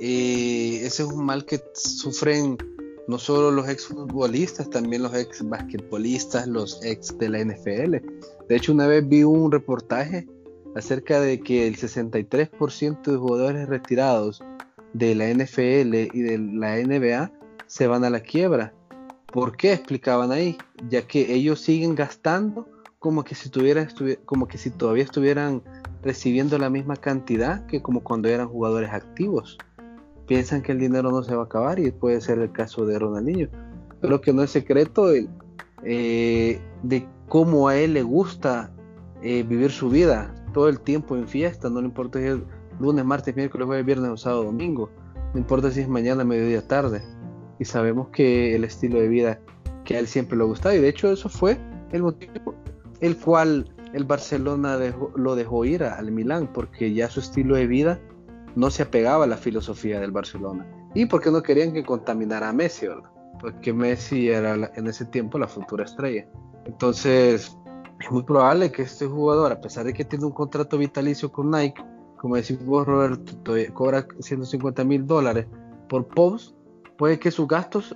eh, 0.00 0.80
ese 0.82 1.02
es 1.02 1.08
un 1.08 1.24
mal 1.24 1.44
que 1.44 1.60
sufren 1.74 2.56
no 3.08 3.18
solo 3.18 3.50
los 3.50 3.68
ex 3.68 3.86
futbolistas, 3.86 4.68
también 4.70 5.02
los 5.02 5.14
ex 5.14 5.48
basquetbolistas, 5.48 6.46
los 6.48 6.84
ex 6.84 7.16
de 7.18 7.28
la 7.28 7.44
NFL. 7.44 7.96
De 8.48 8.56
hecho, 8.56 8.72
una 8.72 8.86
vez 8.86 9.06
vi 9.08 9.22
un 9.22 9.52
reportaje 9.52 10.26
acerca 10.76 11.20
de 11.20 11.40
que 11.40 11.66
el 11.66 11.76
63% 11.76 13.02
de 13.02 13.16
jugadores 13.16 13.66
retirados 13.66 14.44
de 14.92 15.14
la 15.14 15.26
NFL 15.28 15.94
y 16.12 16.20
de 16.20 16.38
la 16.38 16.76
NBA 16.76 17.32
se 17.66 17.86
van 17.86 18.04
a 18.04 18.10
la 18.10 18.20
quiebra. 18.20 18.74
¿Por 19.32 19.56
qué? 19.56 19.72
Explicaban 19.72 20.32
ahí, 20.32 20.58
ya 20.90 21.06
que 21.06 21.32
ellos 21.32 21.60
siguen 21.60 21.94
gastando 21.94 22.68
como 22.98 23.24
que 23.24 23.34
si, 23.34 23.50
como 24.26 24.46
que 24.48 24.58
si 24.58 24.70
todavía 24.70 25.04
estuvieran 25.04 25.62
recibiendo 26.02 26.58
la 26.58 26.68
misma 26.68 26.96
cantidad 26.96 27.64
que 27.66 27.80
como 27.80 28.02
cuando 28.04 28.28
eran 28.28 28.48
jugadores 28.48 28.90
activos. 28.92 29.56
Piensan 30.26 30.60
que 30.60 30.72
el 30.72 30.78
dinero 30.78 31.10
no 31.10 31.22
se 31.22 31.34
va 31.34 31.42
a 31.42 31.46
acabar 31.46 31.78
y 31.78 31.90
puede 31.90 32.20
ser 32.20 32.38
el 32.38 32.52
caso 32.52 32.84
de 32.84 32.98
Ronaldinho. 32.98 33.48
Pero 34.02 34.20
que 34.20 34.32
no 34.32 34.42
es 34.42 34.50
secreto 34.50 35.08
eh, 35.84 36.60
de 36.82 37.08
cómo 37.28 37.68
a 37.68 37.76
él 37.76 37.94
le 37.94 38.02
gusta 38.02 38.72
eh, 39.22 39.42
vivir 39.42 39.70
su 39.70 39.88
vida 39.88 40.34
todo 40.52 40.68
el 40.68 40.80
tiempo 40.80 41.16
en 41.16 41.28
fiesta, 41.28 41.68
no 41.68 41.80
le 41.80 41.86
importa 41.86 42.18
si 42.18 42.26
es 42.26 42.38
lunes, 42.80 43.04
martes, 43.04 43.34
miércoles, 43.34 43.66
jueves, 43.66 43.86
viernes 43.86 44.10
o 44.10 44.16
sábado, 44.16 44.44
domingo, 44.44 44.90
no 45.32 45.40
importa 45.40 45.70
si 45.70 45.80
es 45.80 45.88
mañana, 45.88 46.24
mediodía, 46.24 46.66
tarde. 46.66 47.02
Y 47.58 47.64
sabemos 47.64 48.08
que 48.08 48.54
el 48.54 48.64
estilo 48.64 49.00
de 49.00 49.08
vida 49.08 49.40
que 49.84 49.96
a 49.96 49.98
él 49.98 50.06
siempre 50.06 50.36
le 50.36 50.44
ha 50.44 50.46
gustado, 50.46 50.74
y 50.74 50.78
de 50.78 50.88
hecho 50.88 51.10
eso 51.10 51.28
fue 51.28 51.58
el 51.92 52.02
motivo 52.02 52.54
el 53.00 53.16
cual 53.16 53.72
el 53.92 54.04
Barcelona 54.04 54.78
lo 55.16 55.36
dejó 55.36 55.64
ir 55.64 55.84
al 55.84 56.10
Milán, 56.10 56.50
porque 56.52 56.92
ya 56.92 57.08
su 57.08 57.20
estilo 57.20 57.56
de 57.56 57.66
vida 57.66 58.00
no 58.54 58.70
se 58.70 58.82
apegaba 58.82 59.24
a 59.24 59.26
la 59.26 59.36
filosofía 59.36 60.00
del 60.00 60.12
Barcelona. 60.12 60.66
Y 60.94 61.06
porque 61.06 61.30
no 61.30 61.42
querían 61.42 61.72
que 61.72 61.84
contaminara 61.84 62.48
a 62.48 62.52
Messi, 62.52 62.86
Porque 63.40 63.72
Messi 63.72 64.28
era 64.28 64.70
en 64.74 64.86
ese 64.86 65.04
tiempo 65.04 65.38
la 65.38 65.46
futura 65.46 65.84
estrella. 65.84 66.26
Entonces, 66.64 67.56
es 68.00 68.10
muy 68.10 68.22
probable 68.22 68.70
que 68.70 68.82
este 68.82 69.06
jugador, 69.06 69.52
a 69.52 69.60
pesar 69.60 69.86
de 69.86 69.94
que 69.94 70.04
tiene 70.04 70.26
un 70.26 70.32
contrato 70.32 70.78
vitalicio 70.78 71.32
con 71.32 71.50
Nike, 71.50 71.82
como 72.18 72.36
decís 72.36 72.64
vos, 72.64 72.86
Roberto, 72.86 73.32
cobra 73.74 74.06
150 74.18 74.84
mil 74.84 75.06
dólares 75.06 75.46
por 75.88 76.06
post, 76.06 76.56
puede 76.98 77.18
que 77.18 77.30
sus 77.30 77.46
gastos 77.46 77.94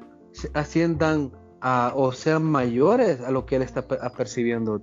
asciendan 0.55 1.33
a, 1.61 1.93
o 1.95 2.13
sean 2.13 2.45
mayores 2.45 3.21
a 3.21 3.31
lo 3.31 3.45
que 3.47 3.57
él 3.57 3.63
está 3.63 3.87
percibiendo 3.87 4.83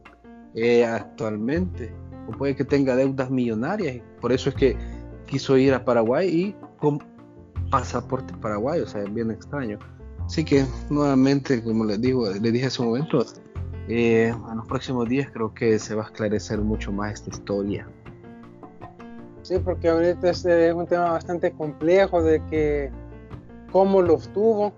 eh, 0.54 0.86
actualmente. 0.86 1.94
O 2.28 2.32
puede 2.32 2.56
que 2.56 2.66
tenga 2.66 2.96
deudas 2.96 3.30
millonarias. 3.30 4.02
Por 4.20 4.32
eso 4.32 4.50
es 4.50 4.56
que 4.56 4.78
quiso 5.28 5.58
ir 5.58 5.74
a 5.74 5.86
Paraguay 5.86 6.28
y 6.28 6.56
con 6.80 7.00
pasaporte 7.72 8.34
paraguayo, 8.38 8.84
o 8.84 8.88
sea, 8.88 9.04
es 9.04 9.14
bien 9.14 9.32
extraño. 9.32 9.80
Así 10.26 10.44
que 10.44 10.66
nuevamente, 10.90 11.64
como 11.64 11.86
les 11.86 12.02
digo, 12.02 12.30
les 12.30 12.42
dije 12.54 12.66
hace 12.66 12.82
un 12.82 12.90
momento, 12.90 13.26
eh, 13.88 14.28
en 14.28 14.58
los 14.58 14.68
próximos 14.68 15.08
días 15.08 15.30
creo 15.32 15.54
que 15.54 15.80
se 15.80 15.96
va 15.96 16.04
a 16.04 16.06
esclarecer 16.08 16.60
mucho 16.60 16.92
más 16.92 17.14
esta 17.14 17.30
historia. 17.30 17.88
Sí, 19.44 19.60
porque 19.64 19.88
ahorita 19.88 20.30
es 20.30 20.46
un 20.76 20.88
tema 20.88 21.12
bastante 21.12 21.52
complejo 21.52 22.22
de 22.22 22.44
que 22.48 22.92
cómo 23.72 24.02
lo 24.02 24.16
obtuvo, 24.16 24.74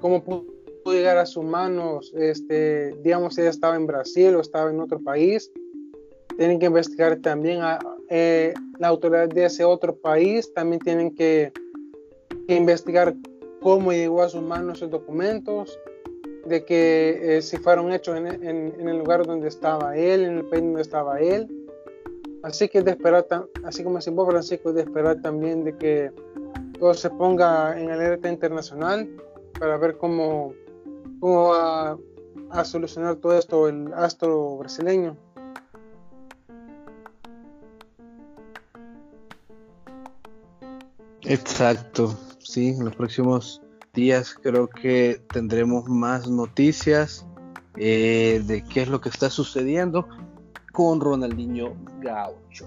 cómo 0.00 0.22
pudo 0.22 0.44
llegar 0.86 1.18
a 1.18 1.26
sus 1.26 1.44
manos, 1.44 2.12
este, 2.16 2.94
digamos, 3.02 3.34
si 3.34 3.42
estaba 3.42 3.74
en 3.76 3.86
Brasil 3.86 4.34
o 4.36 4.40
estaba 4.40 4.70
en 4.70 4.80
otro 4.80 5.00
país. 5.00 5.50
Tienen 6.36 6.58
que 6.58 6.66
investigar 6.66 7.16
también 7.16 7.62
a 7.62 7.78
eh, 8.10 8.54
la 8.78 8.88
autoridad 8.88 9.28
de 9.28 9.44
ese 9.44 9.64
otro 9.64 9.96
país, 9.96 10.52
también 10.54 10.80
tienen 10.80 11.14
que, 11.14 11.52
que 12.46 12.54
investigar 12.56 13.14
cómo 13.60 13.92
llegó 13.92 14.22
a 14.22 14.28
sus 14.28 14.42
manos 14.42 14.78
esos 14.78 14.90
documentos, 14.90 15.78
de 16.44 16.64
que 16.64 17.36
eh, 17.36 17.42
si 17.42 17.56
fueron 17.56 17.92
hechos 17.92 18.16
en, 18.16 18.26
en, 18.26 18.88
el 18.88 18.98
lugar 18.98 19.26
donde 19.26 19.48
estaba 19.48 19.96
él, 19.96 20.24
en 20.24 20.38
el 20.38 20.44
país 20.44 20.62
donde 20.62 20.82
estaba 20.82 21.20
él. 21.20 21.48
Así 22.42 22.68
que 22.68 22.82
de 22.82 22.92
esperar, 22.92 23.26
así 23.64 23.84
como 23.84 23.96
decimos 23.96 24.28
Francisco, 24.28 24.72
de 24.72 24.82
esperar 24.82 25.20
también 25.22 25.62
de 25.62 25.76
que 25.76 26.10
todo 26.78 26.92
se 26.94 27.10
ponga 27.10 27.80
en 27.80 27.90
alerta 27.90 28.28
internacional 28.28 29.08
para 29.58 29.76
ver 29.76 29.96
cómo, 29.96 30.52
cómo 31.20 31.50
va 31.50 31.96
a 32.50 32.64
solucionar 32.64 33.16
todo 33.16 33.38
esto 33.38 33.68
el 33.68 33.92
astro 33.94 34.56
brasileño. 34.58 35.16
Exacto, 41.22 42.18
sí, 42.40 42.70
en 42.70 42.84
los 42.84 42.96
próximos 42.96 43.61
días 43.94 44.34
creo 44.42 44.68
que 44.68 45.20
tendremos 45.30 45.86
más 45.86 46.26
noticias 46.26 47.26
eh, 47.76 48.42
de 48.46 48.64
qué 48.64 48.82
es 48.82 48.88
lo 48.88 49.02
que 49.02 49.10
está 49.10 49.28
sucediendo 49.28 50.08
con 50.72 50.98
Ronaldinho 50.98 51.74
Gaucho. 52.00 52.64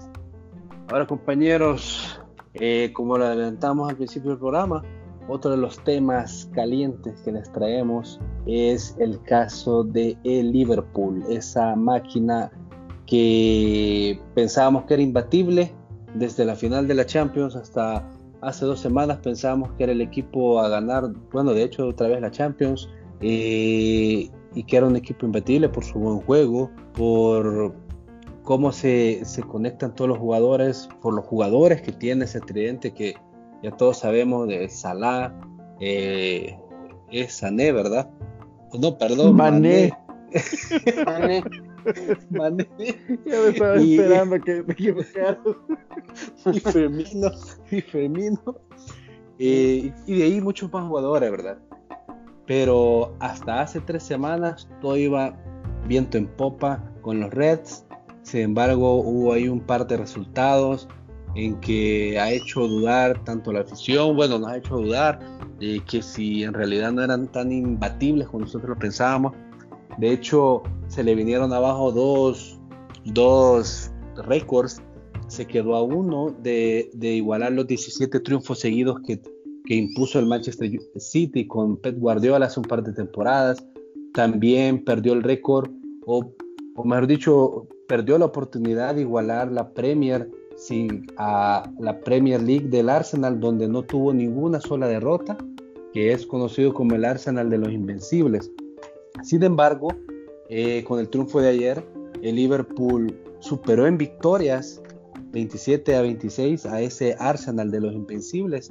Ahora 0.88 1.04
compañeros, 1.04 2.20
eh, 2.54 2.92
como 2.92 3.18
lo 3.18 3.24
adelantamos 3.24 3.90
al 3.90 3.96
principio 3.96 4.30
del 4.30 4.38
programa, 4.38 4.84
otro 5.26 5.50
de 5.50 5.56
los 5.56 5.82
temas 5.82 6.48
calientes 6.54 7.20
que 7.22 7.32
les 7.32 7.50
traemos 7.50 8.20
es 8.46 8.94
el 9.00 9.20
caso 9.22 9.82
de 9.82 10.16
el 10.22 10.52
Liverpool, 10.52 11.24
esa 11.28 11.74
máquina 11.74 12.52
que 13.04 14.20
pensábamos 14.36 14.84
que 14.84 14.94
era 14.94 15.02
imbatible 15.02 15.74
desde 16.14 16.44
la 16.44 16.54
final 16.54 16.86
de 16.86 16.94
la 16.94 17.04
Champions 17.04 17.56
hasta 17.56 18.08
hace 18.40 18.64
dos 18.64 18.80
semanas 18.80 19.18
pensábamos 19.18 19.72
que 19.72 19.84
era 19.84 19.92
el 19.92 20.00
equipo 20.00 20.60
a 20.60 20.68
ganar, 20.68 21.12
bueno, 21.32 21.52
de 21.52 21.62
hecho 21.62 21.88
otra 21.88 22.08
vez 22.08 22.20
la 22.20 22.30
Champions, 22.30 22.88
eh, 23.20 24.30
y 24.54 24.64
que 24.64 24.76
era 24.76 24.86
un 24.86 24.96
equipo 24.96 25.26
imbatible 25.26 25.68
por 25.68 25.84
su 25.84 25.98
buen 25.98 26.20
juego, 26.20 26.70
por 26.94 27.74
cómo 28.42 28.72
se, 28.72 29.24
se, 29.24 29.42
conectan 29.42 29.94
todos 29.94 30.08
los 30.08 30.18
jugadores, 30.18 30.88
por 31.02 31.14
los 31.14 31.24
jugadores 31.24 31.82
que 31.82 31.92
tiene 31.92 32.24
ese 32.24 32.40
tridente 32.40 32.92
que 32.92 33.16
ya 33.62 33.70
todos 33.72 33.98
sabemos 33.98 34.48
de 34.48 34.68
Salah, 34.68 35.34
eh, 35.80 36.58
es 37.10 37.34
Sané, 37.34 37.72
¿verdad? 37.72 38.08
No, 38.78 38.98
perdón, 38.98 39.34
Mané. 39.36 39.92
Mané. 41.04 41.04
Mané. 41.04 41.42
Ya 42.30 43.40
me 43.40 43.48
estaba 43.48 43.76
esperando 43.76 44.40
que 44.40 44.62
me 44.62 44.72
equivocaras. 44.72 45.38
y 46.52 46.60
Firmino, 46.60 47.30
y 47.70 47.80
Firmino. 47.80 48.60
Eh, 49.38 49.92
y 50.06 50.18
de 50.18 50.24
ahí 50.24 50.40
muchos 50.40 50.72
más 50.72 50.86
jugadores, 50.88 51.30
¿verdad? 51.30 51.58
Pero 52.46 53.14
hasta 53.20 53.60
hace 53.60 53.80
tres 53.80 54.02
semanas 54.02 54.68
todo 54.80 54.96
iba 54.96 55.36
viento 55.86 56.18
en 56.18 56.26
popa 56.26 56.82
con 57.02 57.20
los 57.20 57.32
Reds. 57.32 57.84
Sin 58.22 58.40
embargo, 58.40 59.00
hubo 59.00 59.32
ahí 59.32 59.48
un 59.48 59.60
par 59.60 59.86
de 59.86 59.96
resultados 59.96 60.88
en 61.34 61.60
que 61.60 62.18
ha 62.18 62.30
hecho 62.30 62.66
dudar 62.66 63.22
tanto 63.24 63.52
la 63.52 63.60
afición, 63.60 64.16
bueno, 64.16 64.38
nos 64.38 64.50
ha 64.50 64.56
hecho 64.56 64.76
dudar 64.76 65.20
que 65.58 66.02
si 66.02 66.42
en 66.42 66.54
realidad 66.54 66.92
no 66.92 67.02
eran 67.02 67.28
tan 67.28 67.52
imbatibles 67.52 68.28
como 68.28 68.40
nosotros 68.40 68.70
lo 68.70 68.78
pensábamos. 68.78 69.32
De 69.98 70.12
hecho, 70.12 70.62
se 70.88 71.02
le 71.02 71.14
vinieron 71.14 71.52
abajo 71.52 71.90
dos, 71.92 72.58
dos 73.04 73.90
récords 74.16 74.82
se 75.28 75.46
quedó 75.46 75.74
a 75.74 75.82
uno 75.82 76.34
de, 76.42 76.90
igualar 77.00 77.52
los 77.52 77.66
17 77.66 78.20
triunfos 78.20 78.60
seguidos 78.60 79.00
que, 79.06 79.20
impuso 79.68 80.20
el 80.20 80.26
Manchester 80.26 80.70
City 80.96 81.46
con 81.46 81.76
Pep 81.78 81.98
Guardiola 81.98 82.46
hace 82.46 82.60
un 82.60 82.66
par 82.66 82.84
de 82.84 82.92
temporadas. 82.92 83.66
También 84.14 84.84
perdió 84.84 85.12
el 85.12 85.24
récord, 85.24 85.68
o, 86.06 86.32
mejor 86.84 87.08
dicho, 87.08 87.66
perdió 87.88 88.16
la 88.16 88.26
oportunidad 88.26 88.94
de 88.94 89.00
igualar 89.00 89.50
la 89.50 89.72
Premier 89.72 90.30
a 91.18 91.70
la 91.80 92.00
Premier 92.00 92.42
League 92.42 92.68
del 92.68 92.88
Arsenal, 92.88 93.40
donde 93.40 93.68
no 93.68 93.82
tuvo 93.82 94.14
ninguna 94.14 94.60
sola 94.60 94.86
derrota, 94.86 95.36
que 95.92 96.12
es 96.12 96.24
conocido 96.26 96.72
como 96.72 96.94
el 96.94 97.04
Arsenal 97.04 97.50
de 97.50 97.58
los 97.58 97.72
Invencibles. 97.72 98.50
Sin 99.22 99.42
embargo, 99.42 99.88
eh, 100.48 100.84
con 100.84 101.00
el 101.00 101.08
triunfo 101.08 101.40
de 101.40 101.48
ayer, 101.48 101.84
el 102.22 102.36
Liverpool 102.36 103.14
superó 103.40 103.86
en 103.86 103.98
victorias 103.98 104.82
27 105.32 105.96
a 105.96 106.02
26 106.02 106.66
a 106.66 106.80
ese 106.80 107.16
Arsenal 107.18 107.70
de 107.70 107.80
los 107.80 107.92
Invencibles, 107.92 108.70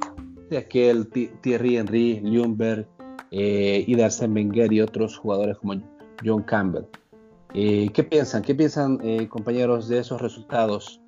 de 0.50 0.58
aquel 0.58 1.08
Thierry 1.42 1.78
Henry, 1.78 2.22
Ljungberg, 2.24 2.88
eh, 3.32 3.84
y 3.86 3.96
Arsène 3.96 4.34
Wenger 4.34 4.72
y 4.72 4.82
otros 4.82 5.18
jugadores 5.18 5.58
como 5.58 5.82
John 6.24 6.44
Campbell. 6.44 6.86
Eh, 7.54 7.90
¿Qué 7.94 8.04
piensan? 8.04 8.42
¿Qué 8.44 8.56
piensan, 8.56 9.00
eh, 9.04 9.28
compañeros, 9.28 9.88
de 9.88 10.00
esos 10.00 10.22
resultados? 10.22 11.02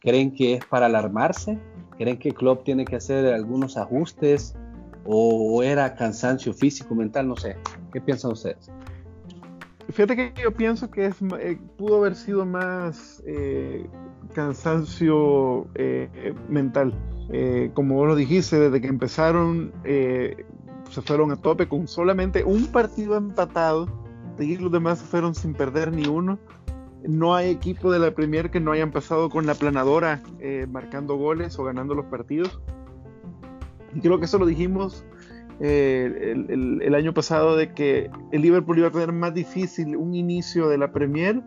¿Creen 0.00 0.32
que 0.32 0.54
es 0.54 0.64
para 0.64 0.86
alarmarse? 0.86 1.58
¿Creen 1.96 2.18
que 2.18 2.32
Klopp 2.32 2.64
tiene 2.64 2.84
que 2.84 2.96
hacer 2.96 3.32
algunos 3.32 3.76
ajustes? 3.76 4.54
¿O 5.10 5.62
era 5.62 5.94
cansancio 5.94 6.52
físico, 6.52 6.94
mental? 6.94 7.28
No 7.28 7.36
sé. 7.36 7.56
¿Qué 7.92 8.00
piensan 8.00 8.32
ustedes? 8.32 8.70
Fíjate 9.88 10.14
que 10.16 10.34
yo 10.42 10.52
pienso 10.52 10.90
que 10.90 11.06
eh, 11.06 11.58
pudo 11.78 11.96
haber 11.96 12.14
sido 12.14 12.44
más 12.44 13.22
cansancio 14.34 15.66
mental. 16.48 16.92
como 17.72 17.94
vos 17.94 18.08
lo 18.08 18.16
dijiste, 18.16 18.60
desde 18.60 18.82
que 18.82 18.88
empezaron 18.88 19.72
se 20.90 21.02
fueron 21.02 21.30
a 21.30 21.36
tope 21.36 21.68
con 21.68 21.86
solamente 21.88 22.44
un 22.44 22.66
partido 22.66 23.16
empatado 23.16 23.88
y 24.38 24.56
los 24.56 24.70
demás 24.70 25.00
fueron 25.00 25.34
sin 25.34 25.54
perder 25.54 25.92
ni 25.92 26.06
uno. 26.06 26.38
No 27.06 27.34
hay 27.34 27.50
equipo 27.50 27.92
de 27.92 27.98
la 27.98 28.12
Premier 28.12 28.50
que 28.50 28.60
no 28.60 28.72
hayan 28.72 28.90
pasado 28.90 29.30
con 29.30 29.46
la 29.46 29.54
planadora 29.54 30.20
eh, 30.40 30.66
marcando 30.68 31.16
goles 31.16 31.58
o 31.58 31.64
ganando 31.64 31.94
los 31.94 32.06
partidos. 32.06 32.60
Creo 34.02 34.18
que 34.18 34.24
eso 34.26 34.38
lo 34.38 34.46
dijimos 34.46 35.04
eh, 35.60 36.34
el, 36.48 36.94
año 36.94 37.12
pasado 37.12 37.56
de 37.56 37.72
que 37.72 38.10
el 38.30 38.42
Liverpool 38.42 38.78
iba 38.78 38.88
a 38.88 38.92
tener 38.92 39.12
más 39.12 39.34
difícil 39.34 39.96
un 39.96 40.14
inicio 40.14 40.68
de 40.68 40.78
la 40.78 40.92
Premier 40.92 41.42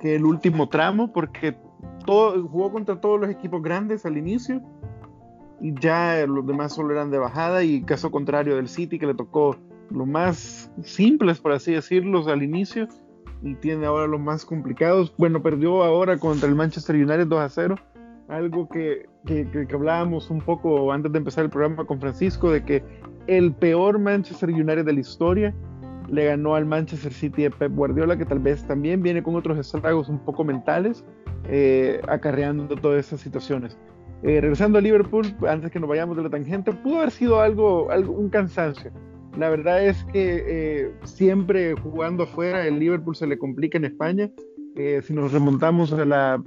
que 0.00 0.16
el 0.16 0.24
último 0.24 0.68
tramo 0.68 1.12
porque 1.12 1.56
todo, 2.04 2.46
jugó 2.46 2.72
contra 2.72 3.00
todos 3.00 3.20
los 3.20 3.30
equipos 3.30 3.62
grandes 3.62 4.04
al 4.04 4.16
inicio 4.16 4.60
y 5.60 5.74
ya 5.80 6.24
los 6.26 6.46
demás 6.46 6.74
solo 6.74 6.92
eran 6.92 7.10
de 7.10 7.18
bajada 7.18 7.64
y 7.64 7.82
caso 7.82 8.10
contrario 8.10 8.56
del 8.56 8.68
City 8.68 8.98
que 8.98 9.06
le 9.06 9.14
tocó 9.14 9.56
lo 9.90 10.06
más 10.06 10.70
simples, 10.82 11.40
por 11.40 11.52
así 11.52 11.72
decirlo, 11.72 12.28
al 12.28 12.42
inicio 12.42 12.86
y 13.42 13.54
tiene 13.54 13.86
ahora 13.86 14.06
los 14.06 14.20
más 14.20 14.44
complicados. 14.44 15.14
Bueno, 15.16 15.42
perdió 15.42 15.82
ahora 15.82 16.18
contra 16.18 16.48
el 16.48 16.54
Manchester 16.54 16.96
United 16.96 17.26
2 17.26 17.40
a 17.40 17.48
0, 17.48 17.74
algo 18.28 18.68
que, 18.68 19.06
que, 19.26 19.48
que, 19.50 19.74
hablábamos 19.74 20.30
un 20.30 20.40
poco 20.40 20.92
antes 20.92 21.12
de 21.12 21.18
empezar 21.18 21.44
el 21.44 21.50
programa 21.50 21.84
con 21.84 22.00
Francisco, 22.00 22.50
de 22.50 22.64
que 22.64 22.82
el 23.26 23.52
peor 23.52 23.98
Manchester 23.98 24.50
United 24.50 24.84
de 24.84 24.92
la 24.92 25.00
historia 25.00 25.54
le 26.08 26.26
ganó 26.26 26.54
al 26.54 26.64
Manchester 26.64 27.12
City 27.12 27.42
de 27.42 27.50
Pep 27.50 27.74
Guardiola, 27.74 28.16
que 28.16 28.24
tal 28.24 28.38
vez 28.38 28.66
también 28.66 29.02
viene 29.02 29.22
con 29.22 29.34
otros 29.36 29.58
estragos 29.58 30.08
un 30.08 30.18
poco 30.18 30.44
mentales, 30.44 31.04
eh, 31.48 32.00
acarreando 32.08 32.74
todas 32.76 33.06
esas 33.06 33.20
situaciones. 33.20 33.78
Eh, 34.22 34.40
regresando 34.40 34.78
a 34.78 34.80
Liverpool, 34.80 35.26
antes 35.46 35.70
que 35.70 35.78
nos 35.78 35.88
vayamos 35.88 36.16
de 36.16 36.22
la 36.24 36.30
tangente, 36.30 36.72
pudo 36.72 36.98
haber 36.98 37.10
sido 37.10 37.40
algo, 37.40 37.90
algo 37.90 38.12
un 38.12 38.28
cansancio 38.30 38.90
la 39.38 39.50
verdad 39.50 39.84
es 39.84 40.02
que 40.04 40.44
eh, 40.46 40.92
siempre 41.04 41.74
jugando 41.74 42.24
afuera, 42.24 42.66
el 42.66 42.80
Liverpool 42.80 43.14
se 43.14 43.26
le 43.26 43.38
complica 43.38 43.78
en 43.78 43.84
España. 43.84 44.30
Eh, 44.74 45.00
si 45.02 45.14
nos 45.14 45.32
remontamos 45.32 45.92
a 45.92 46.04
la, 46.04 46.42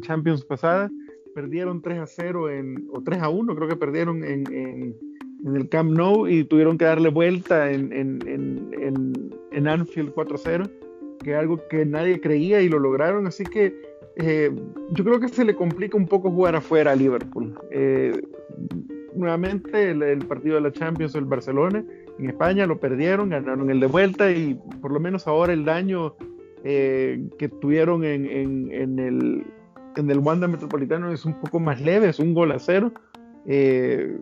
Champions 0.00 0.44
pasada, 0.44 0.90
perdieron 1.34 1.82
3 1.82 1.98
a 1.98 2.06
0 2.06 2.50
en, 2.50 2.88
o 2.92 3.02
3 3.02 3.20
a 3.20 3.28
1, 3.28 3.54
creo 3.54 3.68
que 3.68 3.76
perdieron 3.76 4.24
en, 4.24 4.96
el 5.44 5.68
Camp 5.68 5.90
Nou 5.90 6.28
y 6.28 6.44
tuvieron 6.44 6.78
que 6.78 6.84
darle 6.84 7.08
vuelta 7.08 7.70
en, 7.72 7.92
en 9.52 9.68
Anfield 9.68 10.12
4 10.12 10.34
a 10.34 10.38
0, 10.38 10.64
que 11.22 11.32
es 11.32 11.36
algo 11.36 11.60
que 11.68 11.84
nadie 11.84 12.20
creía 12.20 12.60
y 12.62 12.68
lo 12.68 12.78
lograron. 12.78 13.26
Así 13.26 13.44
que 13.44 13.74
eh, 14.16 14.50
yo 14.90 15.04
creo 15.04 15.20
que 15.20 15.28
se 15.28 15.44
le 15.44 15.54
complica 15.54 15.96
un 15.96 16.06
poco 16.06 16.30
jugar 16.30 16.56
afuera 16.56 16.92
a 16.92 16.96
Liverpool. 16.96 17.54
nuevamente 19.14 19.90
el, 19.90 20.26
partido 20.26 20.56
de 20.56 20.62
la 20.62 20.72
Champions, 20.72 21.14
el 21.14 21.24
Barcelona, 21.24 21.84
en 22.18 22.26
España 22.26 22.66
lo 22.66 22.78
perdieron, 22.78 23.30
ganaron 23.30 23.70
el 23.70 23.80
de 23.80 23.86
vuelta 23.86 24.30
y 24.30 24.58
por 24.80 24.92
lo 24.92 25.00
menos 25.00 25.26
ahora 25.26 25.52
el 25.52 25.64
daño 25.64 26.14
eh, 26.64 27.28
que 27.38 27.48
tuvieron 27.48 28.04
en, 28.04 28.98
el, 28.98 29.44
en 29.96 30.10
el 30.10 30.18
Wanda 30.18 30.48
Metropolitano 30.48 31.10
es 31.12 31.24
un 31.24 31.34
poco 31.34 31.60
más 31.60 31.80
leve, 31.80 32.08
es 32.08 32.18
un 32.18 32.34
gol 32.34 32.52
a 32.52 32.58
cero. 32.58 32.92
Eh, 33.46 34.18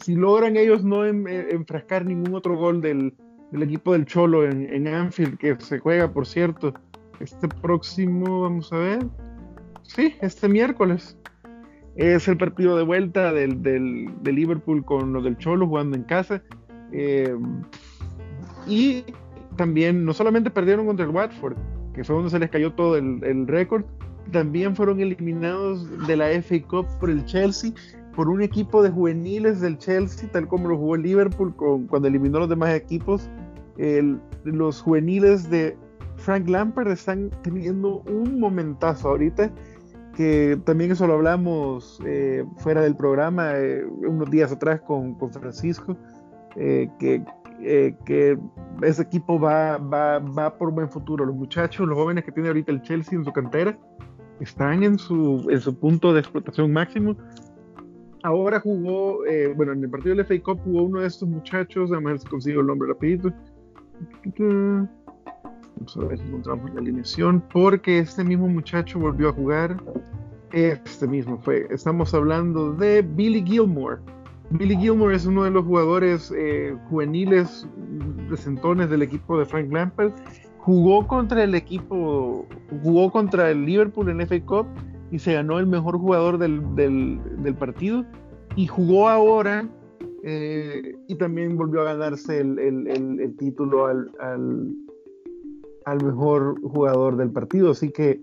si 0.00 0.14
logran 0.14 0.56
ellos 0.56 0.84
no 0.84 1.04
eh, 1.04 1.48
enfrascar 1.50 2.04
ningún 2.04 2.34
otro 2.34 2.56
gol 2.56 2.80
del, 2.80 3.14
equipo 3.52 3.92
del 3.92 4.06
Cholo 4.06 4.44
en, 4.44 4.86
Anfield, 4.88 5.38
que 5.38 5.56
se 5.58 5.78
juega, 5.78 6.12
por 6.12 6.26
cierto, 6.26 6.72
este 7.20 7.48
próximo, 7.48 8.42
vamos 8.42 8.72
a 8.72 8.78
ver, 8.78 9.06
sí, 9.82 10.14
este 10.20 10.48
miércoles. 10.48 11.16
Es 11.94 12.26
el 12.26 12.38
partido 12.38 12.76
de 12.78 12.84
vuelta 12.84 13.32
del, 13.32 13.62
del, 13.62 14.10
de 14.22 14.32
Liverpool 14.32 14.82
con 14.82 15.12
los 15.12 15.24
del 15.24 15.36
Cholo 15.36 15.66
jugando 15.66 15.96
en 15.96 16.04
casa. 16.04 16.42
Eh, 16.92 17.36
y 18.66 19.04
también 19.56 20.04
no 20.04 20.12
solamente 20.12 20.50
perdieron 20.50 20.86
contra 20.86 21.04
el 21.04 21.10
Watford, 21.10 21.56
que 21.94 22.04
fue 22.04 22.16
donde 22.16 22.30
se 22.30 22.38
les 22.38 22.50
cayó 22.50 22.72
todo 22.72 22.96
el, 22.96 23.46
récord, 23.46 23.84
también 24.32 24.74
fueron 24.74 25.00
eliminados 25.00 26.06
de 26.06 26.16
la 26.16 26.28
FA 26.42 26.56
Cup 26.68 26.86
por 26.98 27.10
el 27.10 27.24
Chelsea, 27.24 27.72
por 28.14 28.28
un 28.28 28.42
equipo 28.42 28.82
de 28.82 28.90
juveniles 28.90 29.60
del 29.60 29.78
Chelsea, 29.78 30.28
tal 30.32 30.48
como 30.48 30.68
lo 30.68 30.76
jugó 30.76 30.96
Liverpool 30.96 31.54
cuando 31.88 32.08
eliminó 32.08 32.38
a 32.38 32.40
los 32.40 32.48
demás 32.48 32.74
equipos. 32.74 33.30
los 34.44 34.82
juveniles 34.82 35.48
de 35.48 35.76
Frank 36.16 36.48
Lampard 36.48 36.88
están 36.88 37.30
teniendo 37.42 38.02
un 38.02 38.38
momentazo 38.38 39.08
ahorita, 39.08 39.50
que 40.14 40.58
también 40.64 40.92
eso 40.92 41.06
lo 41.06 41.14
hablamos 41.14 42.00
eh, 42.04 42.44
fuera 42.58 42.82
del 42.82 42.94
programa 42.94 43.52
eh, 43.56 43.84
unos 43.84 44.30
días 44.30 44.52
atrás 44.52 44.82
con, 44.82 45.14
con 45.14 45.32
Francisco 45.32 45.96
eh, 46.56 46.90
que, 46.98 47.24
que, 48.04 48.38
ese 48.82 49.02
equipo 49.02 49.40
va, 49.40 49.78
va, 49.78 50.18
va, 50.18 50.58
por 50.58 50.70
buen 50.70 50.90
futuro. 50.90 51.24
Los 51.24 51.36
muchachos, 51.36 51.86
los 51.86 51.96
jóvenes 51.96 52.24
que 52.24 52.32
tiene 52.32 52.48
ahorita 52.48 52.72
el 52.72 52.82
Chelsea 52.82 53.18
en 53.18 53.24
su 53.24 53.32
cantera, 53.32 53.78
están 54.40 54.82
en 54.82 54.98
su, 54.98 55.46
en 55.50 55.60
su 55.60 55.74
punto 55.74 56.12
de 56.12 56.20
explotación 56.20 56.72
máximo. 56.72 57.16
Ahora 58.22 58.60
jugó, 58.60 59.24
eh, 59.26 59.52
bueno, 59.56 59.72
en 59.72 59.82
el 59.82 59.90
partido 59.90 60.14
del 60.14 60.24
FA 60.24 60.40
Cup 60.42 60.60
jugó 60.62 60.84
uno 60.84 61.00
de 61.00 61.08
estos 61.08 61.28
muchachos, 61.28 61.90
además 61.90 62.24
consigo 62.24 62.60
el 62.60 62.68
nombre 62.68 62.88
rapidito. 62.88 63.32
Vamos 64.36 65.96
a 65.96 66.04
ver 66.04 66.18
si 66.18 66.24
encontramos 66.24 66.72
la 66.74 66.80
alineación, 66.80 67.42
porque 67.52 67.98
este 67.98 68.22
mismo 68.22 68.48
muchacho 68.48 69.00
volvió 69.00 69.30
a 69.30 69.32
jugar. 69.32 69.82
Este 70.52 71.08
mismo 71.08 71.38
fue. 71.38 71.66
Estamos 71.70 72.14
hablando 72.14 72.74
de 72.74 73.02
Billy 73.02 73.42
Gilmore 73.44 73.98
Billy 74.52 74.76
Gilmore 74.76 75.16
es 75.16 75.24
uno 75.24 75.44
de 75.44 75.50
los 75.50 75.64
jugadores 75.64 76.32
eh, 76.36 76.76
juveniles 76.90 77.66
recentones 78.28 78.90
del 78.90 79.00
equipo 79.00 79.38
de 79.38 79.46
Frank 79.46 79.72
Lampard. 79.72 80.12
Jugó 80.62 81.06
contra 81.06 81.44
el 81.44 81.54
equipo, 81.54 82.46
jugó 82.82 83.10
contra 83.10 83.50
el 83.50 83.64
Liverpool 83.64 84.08
en 84.10 84.26
FA 84.26 84.40
Cup 84.44 84.66
y 85.10 85.18
se 85.18 85.34
ganó 85.34 85.58
el 85.58 85.66
mejor 85.66 85.98
jugador 85.98 86.38
del, 86.38 87.56
partido. 87.58 88.04
Y 88.56 88.66
jugó 88.66 89.08
ahora 89.08 89.68
eh, 90.22 90.94
y 91.08 91.14
también 91.16 91.56
volvió 91.56 91.80
a 91.80 91.94
ganarse 91.94 92.38
el, 92.40 93.34
título 93.38 93.86
al, 93.86 94.10
al, 95.84 96.04
mejor 96.04 96.60
jugador 96.62 97.16
del 97.16 97.30
partido. 97.30 97.72
Así 97.72 97.90
que 97.90 98.20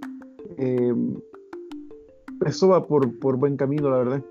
eh, 0.58 0.94
eso 2.46 2.70
va 2.70 2.88
por, 2.88 3.20
por, 3.20 3.36
buen 3.38 3.58
camino, 3.58 3.90
la 3.90 3.98
verdad. 3.98 4.24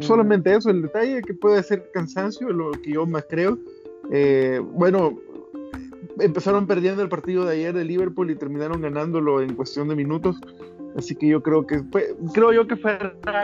Solamente 0.00 0.54
eso, 0.54 0.70
el 0.70 0.82
detalle 0.82 1.20
que 1.22 1.34
puede 1.34 1.62
ser 1.62 1.90
cansancio, 1.92 2.50
lo 2.50 2.70
que 2.72 2.92
yo 2.92 3.06
más 3.06 3.26
creo. 3.28 3.58
Eh, 4.12 4.60
bueno, 4.74 5.18
empezaron 6.20 6.66
perdiendo 6.66 7.02
el 7.02 7.08
partido 7.08 7.44
de 7.44 7.54
ayer 7.54 7.74
de 7.74 7.84
Liverpool 7.84 8.30
y 8.30 8.36
terminaron 8.36 8.80
ganándolo 8.80 9.40
en 9.40 9.54
cuestión 9.54 9.88
de 9.88 9.96
minutos. 9.96 10.40
Así 10.96 11.14
que 11.14 11.28
yo 11.28 11.42
creo 11.42 11.66
que 11.66 11.82
fue, 11.90 12.14
creo 12.34 12.52
yo 12.52 12.66
que 12.66 12.76
fue 12.76 12.98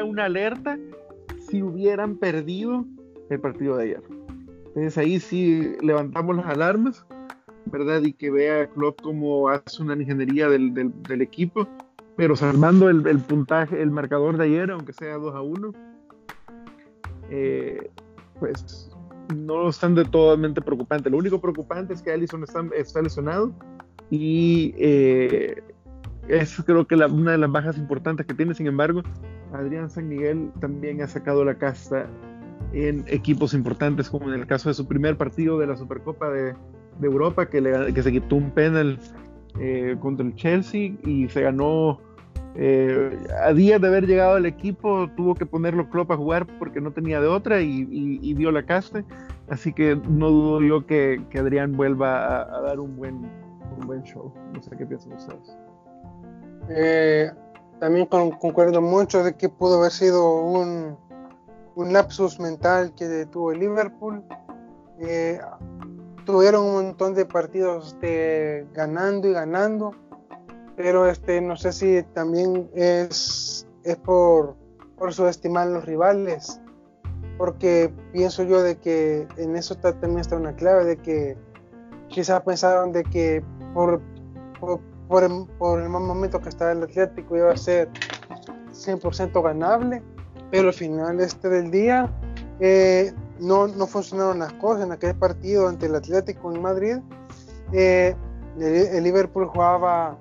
una 0.05 0.25
alerta 0.25 0.79
si 1.49 1.63
hubieran 1.63 2.17
perdido 2.17 2.85
el 3.31 3.41
partido 3.41 3.77
de 3.77 3.85
ayer. 3.85 4.03
Entonces 4.69 4.99
ahí 4.99 5.21
sí 5.21 5.77
levantamos 5.81 6.37
las 6.37 6.47
alarmas, 6.47 7.07
¿verdad? 7.67 8.03
Y 8.03 8.13
que 8.13 8.31
vea 8.31 8.67
Klopp 8.67 9.01
cómo 9.01 9.49
hace 9.49 9.83
una 9.83 9.95
ingeniería 9.95 10.49
del, 10.49 10.75
del, 10.75 11.23
equipo, 11.23 11.69
pero 12.17 12.37
salvando 12.37 12.91
el, 12.91 13.07
el, 13.07 13.19
puntaje, 13.19 13.81
el 13.81 13.91
marcador 13.91 14.37
de 14.37 14.45
ayer, 14.45 14.71
aunque 14.71 14.93
sea 14.93 15.17
2 15.17 15.35
a 15.35 15.41
1 15.41 15.73
eh, 17.31 17.91
pues 18.39 18.91
no 19.35 19.69
están 19.69 19.95
de 19.95 20.05
totalmente 20.05 20.61
preocupante. 20.61 21.11
Lo 21.11 21.19
único 21.19 21.41
preocupante 21.41 21.95
es 21.95 22.03
que 22.03 22.13
Allison 22.13 22.45
está, 22.75 23.03
lesionado 23.03 23.53
y 24.11 24.75
eh, 24.79 25.63
es 26.29 26.63
creo 26.65 26.87
que 26.87 26.95
una 26.95 27.33
de 27.33 27.39
las 27.39 27.51
bajas 27.51 27.79
importantes 27.79 28.27
que 28.27 28.35
tiene. 28.35 28.55
Sin 28.55 28.67
embargo, 28.67 29.03
Adrián 29.53 29.91
San 29.91 30.09
Miguel 30.09 30.51
también 30.61 31.03
ha 31.03 31.09
sacado 31.09 31.45
la 31.45 31.57
casta 31.57 32.09
en 32.73 33.05
equipos 33.07 33.55
importantes, 33.55 34.11
como 34.11 34.29
en 34.29 34.41
el 34.41 34.47
caso 34.47 34.69
de 34.69 34.75
su 34.75 34.87
primer 34.87 35.17
partido 35.17 35.59
de 35.59 35.67
la 35.67 35.77
Supercopa 35.77 36.31
de, 36.31 36.55
Europa, 37.03 37.49
que, 37.49 37.61
le, 37.61 37.93
que 37.93 38.03
se 38.03 38.11
quitó 38.11 38.37
un 38.37 38.51
penal 38.51 38.99
eh, 39.61 39.97
contra 40.01 40.27
el 40.27 40.35
Chelsea 40.35 40.93
y 41.05 41.29
se 41.29 41.43
ganó. 41.43 42.01
Eh, 42.59 43.19
a 43.43 43.53
días 43.53 43.81
de 43.81 43.89
haber 43.89 44.07
llegado 44.07 44.37
al 44.37 44.47
equipo, 44.47 45.11
tuvo 45.17 45.35
que 45.35 45.45
ponerlo 45.45 45.91
Klopp 45.91 46.11
a 46.11 46.17
jugar 46.17 46.47
porque 46.59 46.81
no 46.81 46.91
tenía 46.93 47.21
de 47.21 47.27
otra 47.27 47.61
y, 47.61 48.35
dio 48.35 48.51
la 48.51 48.65
caste. 48.65 49.05
Así 49.49 49.73
que 49.73 49.97
no 49.97 50.31
dudo 50.31 50.63
yo 50.63 50.87
que, 50.87 51.21
Adrián 51.39 51.73
vuelva 51.77 52.43
a, 52.43 52.61
dar 52.63 52.81
un 52.81 52.97
buen, 52.97 53.17
un 53.79 53.87
buen 53.87 54.03
show. 54.05 54.33
No 54.55 54.63
sé 54.63 54.71
qué 54.77 54.87
piensan 54.87 55.13
ustedes. 55.13 55.57
Eh, 56.71 57.31
también 57.79 58.07
concuerdo 58.07 58.81
mucho 58.81 59.23
de 59.23 59.35
que 59.35 59.49
pudo 59.49 59.79
haber 59.79 59.93
sido 59.93 60.41
un, 60.41 60.97
un 61.75 61.93
lapsus 61.93 62.41
mental 62.41 62.93
que 62.95 63.27
tuvo 63.27 63.53
el 63.53 63.61
Liverpool. 63.61 64.25
Eh, 64.99 65.39
tuvieron 66.25 66.65
un 66.65 66.73
montón 66.73 67.15
de 67.15 67.27
partidos 67.27 67.89
este, 67.89 68.67
ganando 68.73 69.29
y 69.29 69.33
ganando, 69.33 69.95
pero 70.77 71.09
este, 71.09 71.41
no 71.41 71.57
sé 71.57 71.73
si 71.73 72.03
también 72.15 72.71
es, 72.75 73.67
es 73.85 73.97
por, 73.97 74.57
por 74.99 75.13
subestimar 75.13 75.69
los 75.69 75.85
rivales, 75.85 76.61
porque 77.39 77.93
pienso 78.13 78.43
yo 78.43 78.63
de 78.63 78.77
que 78.77 79.27
en 79.37 79.57
eso 79.57 79.75
también 79.77 80.19
está 80.19 80.37
una 80.37 80.55
clave, 80.55 80.85
de 80.85 80.97
que 80.97 81.37
quizás 82.09 82.43
pensaron 82.43 82.93
de 82.93 83.05
que 83.05 83.43
por, 83.75 84.01
por, 84.61 84.81
por, 85.09 85.25
el, 85.25 85.47
por 85.59 85.81
el 85.81 85.89
momento 85.89 86.41
que 86.41 86.49
estaba 86.49 86.73
el 86.73 86.83
Atlético 86.83 87.37
iba 87.37 87.53
a 87.53 87.57
ser 87.57 87.89
100% 88.73 89.43
ganable, 89.43 90.03
pero 90.51 90.69
al 90.69 90.75
final 90.75 91.21
este 91.21 91.49
del 91.49 91.71
día 91.71 92.11
eh, 92.61 93.13
no, 93.41 93.67
no, 93.69 93.87
funcionaron 93.87 94.39
las 94.39 94.53
cosas. 94.55 94.85
En 94.85 94.93
aquel 94.93 95.15
partido 95.15 95.69
ante 95.69 95.87
el 95.87 95.95
Atlético 95.95 96.53
en 96.53 96.63
Madrid, 96.63 96.97
eh, 97.73 98.15
el, 98.59 99.05
Liverpool 99.05 99.47
jugaba, 99.47 100.17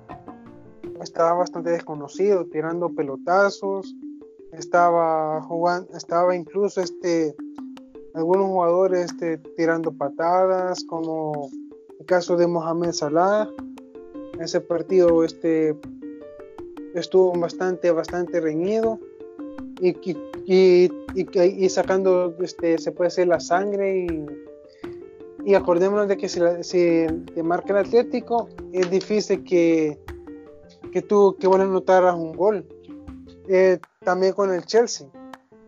estaba 1.01 1.34
bastante 1.34 1.71
desconocido, 1.71 2.45
tirando 2.45 2.89
pelotazos, 2.89 3.95
estaba 4.51 5.41
jugando, 5.43 5.95
estaba 5.95 6.36
incluso 6.36 6.81
este, 6.81 7.36
algunos 8.13 8.47
jugadores 8.47 9.12
este, 9.12 9.38
tirando 9.58 9.91
patadas, 9.91 10.84
como 10.84 11.49
el 11.99 12.05
caso 12.05 12.38
de 12.38 12.47
Mohamed 12.47 12.91
Salah. 12.91 13.49
Ese 14.39 14.60
partido 14.62 15.23
este, 15.23 15.75
estuvo 16.93 17.34
bastante, 17.34 17.91
bastante 17.91 18.41
reñido 18.41 18.99
y, 19.79 19.95
y, 20.45 20.91
y, 21.15 21.69
sacando, 21.69 22.36
este, 22.41 22.77
se 22.77 22.91
puede 22.91 23.10
decir, 23.10 23.27
la 23.27 23.39
sangre 23.39 24.05
y, 24.05 24.25
y 25.45 25.55
acordémonos 25.55 26.08
de 26.08 26.17
que 26.17 26.29
si, 26.29 26.39
si, 26.62 27.05
te 27.34 27.43
marca 27.43 27.73
el 27.73 27.86
Atlético, 27.86 28.49
es 28.71 28.89
difícil 28.89 29.43
que, 29.43 29.99
que 30.95 31.01
tú 31.01 31.36
que 31.38 31.45
bueno 31.45 31.65
anotaras 31.65 32.15
un 32.15 32.31
gol. 32.31 32.65
Eh, 33.49 33.79
también 34.05 34.31
con 34.31 34.53
el 34.53 34.65
Chelsea. 34.65 35.05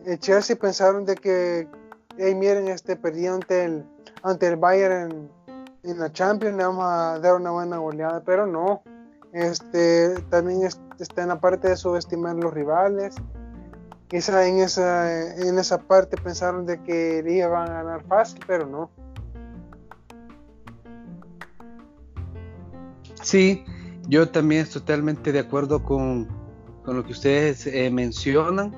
El 0.06 0.18
Chelsea 0.18 0.56
pensaron 0.56 1.04
de 1.04 1.16
que, 1.16 1.68
hey, 2.16 2.34
miren, 2.34 2.68
este, 2.68 2.96
perdió 2.96 3.34
ante 3.34 3.66
el, 3.66 3.84
ante 4.22 4.46
el 4.46 4.56
Bayern 4.56 5.10
en, 5.10 5.90
en 5.90 5.98
la 5.98 6.10
Champions, 6.10 6.56
le 6.56 6.64
vamos 6.64 6.86
a 6.86 7.18
dar 7.18 7.34
una 7.34 7.50
buena 7.50 7.76
goleada, 7.76 8.22
pero 8.24 8.46
no. 8.46 8.82
Este, 9.34 10.18
también 10.30 10.62
está 10.98 11.22
en 11.22 11.28
la 11.28 11.38
parte 11.38 11.68
de 11.68 11.76
subestimar 11.76 12.34
los 12.36 12.54
rivales 12.54 13.14
esa, 14.10 14.46
en, 14.46 14.60
esa, 14.60 15.36
en 15.36 15.58
esa 15.58 15.76
parte 15.76 16.16
pensaron 16.16 16.64
de 16.64 16.82
que 16.82 17.22
iban 17.28 17.68
a 17.68 17.82
ganar 17.82 18.02
fácil, 18.04 18.40
pero 18.46 18.66
no. 18.66 18.90
Sí, 23.20 23.62
yo 24.08 24.28
también 24.28 24.62
estoy 24.62 24.80
totalmente 24.80 25.32
de 25.32 25.38
acuerdo 25.38 25.82
con, 25.82 26.26
con 26.82 26.96
lo 26.96 27.04
que 27.04 27.12
ustedes 27.12 27.66
eh, 27.66 27.90
mencionan, 27.90 28.74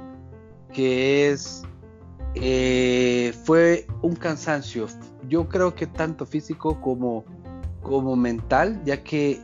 que 0.73 1.31
es 1.31 1.63
eh, 2.35 3.33
fue 3.45 3.87
un 4.03 4.17
cansancio. 4.17 4.87
Yo 5.29 5.49
creo 5.49 5.75
que 5.75 5.87
tanto 5.87 6.27
físico 6.27 6.81
como, 6.81 7.25
como 7.83 8.17
mental, 8.17 8.81
ya 8.85 9.03
que 9.03 9.41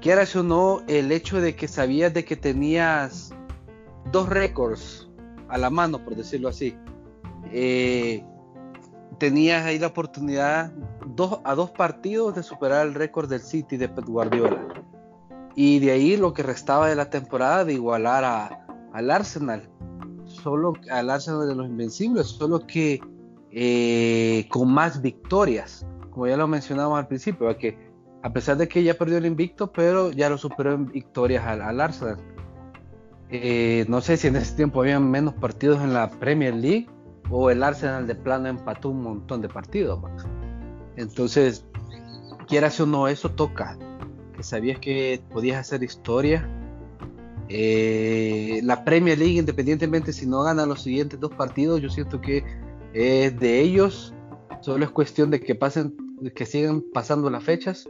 quieras 0.00 0.36
o 0.36 0.42
no, 0.42 0.82
el 0.86 1.10
hecho 1.10 1.40
de 1.40 1.56
que 1.56 1.66
sabías 1.66 2.12
de 2.12 2.24
que 2.24 2.36
tenías 2.36 3.34
dos 4.12 4.28
récords 4.28 5.08
a 5.48 5.56
la 5.56 5.70
mano, 5.70 6.04
por 6.04 6.14
decirlo 6.14 6.48
así. 6.48 6.76
Eh, 7.52 8.22
tenías 9.18 9.64
ahí 9.64 9.78
la 9.78 9.86
oportunidad 9.88 10.72
dos, 11.14 11.40
a 11.44 11.54
dos 11.54 11.70
partidos 11.70 12.34
de 12.34 12.42
superar 12.42 12.86
el 12.86 12.94
récord 12.94 13.30
del 13.30 13.40
City 13.40 13.78
de 13.78 13.88
Pep 13.88 14.04
Guardiola. 14.04 14.66
Y 15.56 15.80
de 15.80 15.90
ahí 15.90 16.16
lo 16.16 16.32
que 16.34 16.42
restaba 16.42 16.88
de 16.88 16.94
la 16.94 17.10
temporada 17.10 17.64
de 17.64 17.72
igualar 17.72 18.24
a, 18.24 18.66
al 18.92 19.10
Arsenal. 19.10 19.68
Solo 20.24 20.74
al 20.90 21.10
Arsenal 21.10 21.48
de 21.48 21.54
los 21.54 21.66
Invencibles, 21.66 22.26
solo 22.26 22.66
que 22.66 23.00
eh, 23.50 24.46
con 24.50 24.72
más 24.72 25.00
victorias. 25.00 25.86
Como 26.10 26.26
ya 26.26 26.36
lo 26.36 26.46
mencionamos 26.46 26.98
al 26.98 27.08
principio, 27.08 27.56
que 27.56 27.78
a 28.22 28.32
pesar 28.32 28.56
de 28.58 28.68
que 28.68 28.82
ya 28.82 28.94
perdió 28.94 29.18
el 29.18 29.26
invicto, 29.26 29.72
pero 29.72 30.12
ya 30.12 30.28
lo 30.28 30.36
superó 30.38 30.72
en 30.72 30.86
victorias 30.86 31.44
al, 31.46 31.62
al 31.62 31.80
Arsenal. 31.80 32.18
Eh, 33.30 33.86
no 33.88 34.00
sé 34.00 34.16
si 34.16 34.28
en 34.28 34.36
ese 34.36 34.54
tiempo 34.54 34.80
había 34.80 35.00
menos 35.00 35.34
partidos 35.34 35.80
en 35.80 35.92
la 35.92 36.10
Premier 36.10 36.54
League 36.54 36.88
o 37.30 37.50
el 37.50 37.62
Arsenal 37.62 38.06
de 38.06 38.14
plano 38.14 38.48
empató 38.48 38.90
un 38.90 39.02
montón 39.02 39.42
de 39.42 39.48
partidos. 39.48 40.00
Entonces, 40.96 41.66
quieras 42.46 42.78
o 42.80 42.86
no, 42.86 43.08
eso 43.08 43.30
toca. 43.30 43.76
Que 44.36 44.42
sabías 44.42 44.78
que 44.78 45.20
podías 45.32 45.58
hacer 45.58 45.82
historia. 45.82 46.48
Eh, 47.48 48.60
la 48.64 48.84
Premier 48.84 49.18
League, 49.18 49.38
independientemente 49.38 50.12
si 50.12 50.26
no 50.26 50.42
gana 50.42 50.66
los 50.66 50.82
siguientes 50.82 51.18
dos 51.18 51.32
partidos, 51.32 51.80
yo 51.80 51.88
siento 51.88 52.20
que 52.20 52.44
es 52.92 53.38
de 53.38 53.60
ellos. 53.60 54.14
Solo 54.60 54.84
es 54.84 54.90
cuestión 54.90 55.30
de 55.30 55.40
que 55.40 55.54
pasen, 55.54 55.96
que 56.34 56.46
sigan 56.46 56.82
pasando 56.92 57.30
las 57.30 57.44
fechas. 57.44 57.88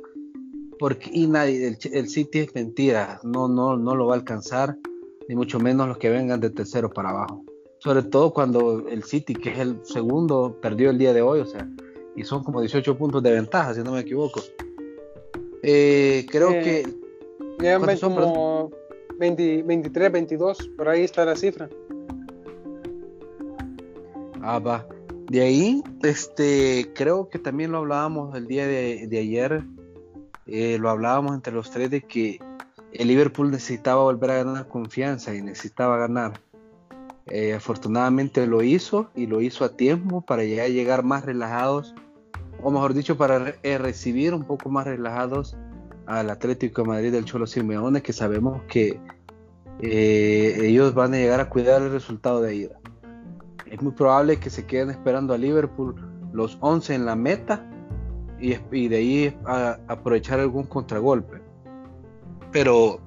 Porque 0.78 1.10
y 1.12 1.26
nadie, 1.26 1.66
el, 1.66 1.78
el 1.92 2.08
City 2.08 2.40
es 2.40 2.54
mentira, 2.54 3.18
no, 3.24 3.48
no, 3.48 3.76
no 3.76 3.94
lo 3.94 4.06
va 4.06 4.14
a 4.14 4.18
alcanzar 4.18 4.76
ni 5.28 5.34
mucho 5.34 5.58
menos 5.58 5.88
los 5.88 5.98
que 5.98 6.10
vengan 6.10 6.40
de 6.40 6.50
tercero 6.50 6.90
para 6.90 7.10
abajo. 7.10 7.44
Sobre 7.78 8.02
todo 8.02 8.32
cuando 8.32 8.86
el 8.88 9.02
City, 9.04 9.34
que 9.34 9.50
es 9.50 9.58
el 9.58 9.80
segundo, 9.84 10.58
perdió 10.60 10.90
el 10.90 10.98
día 10.98 11.12
de 11.12 11.22
hoy, 11.22 11.40
o 11.40 11.46
sea, 11.46 11.68
y 12.14 12.24
son 12.24 12.42
como 12.42 12.60
18 12.60 12.96
puntos 12.96 13.22
de 13.22 13.32
ventaja, 13.32 13.74
si 13.74 13.82
no 13.82 13.92
me 13.92 14.00
equivoco. 14.00 14.40
Eh, 15.68 16.26
creo 16.30 16.50
que. 16.50 16.86
Llegan 17.58 17.98
como 17.98 18.70
23, 19.18 20.12
22, 20.12 20.70
por 20.76 20.88
ahí 20.88 21.02
está 21.02 21.24
la 21.24 21.34
cifra. 21.34 21.68
Ah, 24.42 24.60
va. 24.60 24.86
De 25.28 25.40
ahí, 25.40 25.82
este, 26.04 26.92
creo 26.94 27.28
que 27.28 27.40
también 27.40 27.72
lo 27.72 27.78
hablábamos 27.78 28.36
el 28.36 28.46
día 28.46 28.66
de, 28.66 29.08
ayer, 29.18 29.64
eh, 30.46 30.78
lo 30.78 30.88
hablábamos 30.90 31.34
entre 31.34 31.52
los 31.52 31.70
tres 31.72 31.90
de 31.90 32.02
que 32.02 32.38
el 32.92 33.08
Liverpool 33.08 33.50
necesitaba 33.50 34.02
volver 34.02 34.30
a 34.30 34.44
ganar 34.44 34.68
confianza 34.68 35.34
y 35.34 35.42
necesitaba 35.42 35.96
ganar. 35.96 36.40
Eh, 37.26 37.54
afortunadamente 37.54 38.46
lo 38.46 38.62
hizo 38.62 39.10
y 39.16 39.26
lo 39.26 39.40
hizo 39.40 39.64
a 39.64 39.76
tiempo 39.76 40.20
para 40.20 40.44
llegar, 40.44 40.70
llegar 40.70 41.02
más 41.02 41.24
relajados, 41.24 41.92
o 42.62 42.70
mejor 42.70 42.94
dicho, 42.94 43.16
para 43.16 43.54
eh, 43.62 43.78
recibir 43.78 44.34
un 44.34 44.44
poco 44.44 44.68
más 44.68 44.86
relajados 44.86 45.56
al 46.06 46.30
Atlético 46.30 46.82
de 46.82 46.88
Madrid 46.88 47.12
del 47.12 47.24
Cholo 47.24 47.46
Simeone, 47.46 48.02
que 48.02 48.12
sabemos 48.12 48.62
que 48.68 49.00
eh, 49.80 50.58
ellos 50.62 50.94
van 50.94 51.14
a 51.14 51.16
llegar 51.16 51.40
a 51.40 51.48
cuidar 51.48 51.82
el 51.82 51.90
resultado 51.90 52.40
de 52.40 52.54
ida. 52.54 52.78
Es 53.70 53.82
muy 53.82 53.92
probable 53.92 54.38
que 54.38 54.50
se 54.50 54.64
queden 54.66 54.90
esperando 54.90 55.34
a 55.34 55.38
Liverpool 55.38 55.96
los 56.32 56.56
11 56.60 56.94
en 56.94 57.06
la 57.06 57.16
meta 57.16 57.68
y, 58.38 58.54
de 58.88 58.96
ahí 58.96 59.38
aprovechar 59.88 60.40
algún 60.40 60.64
contragolpe 60.64 61.46
pero 62.56 63.00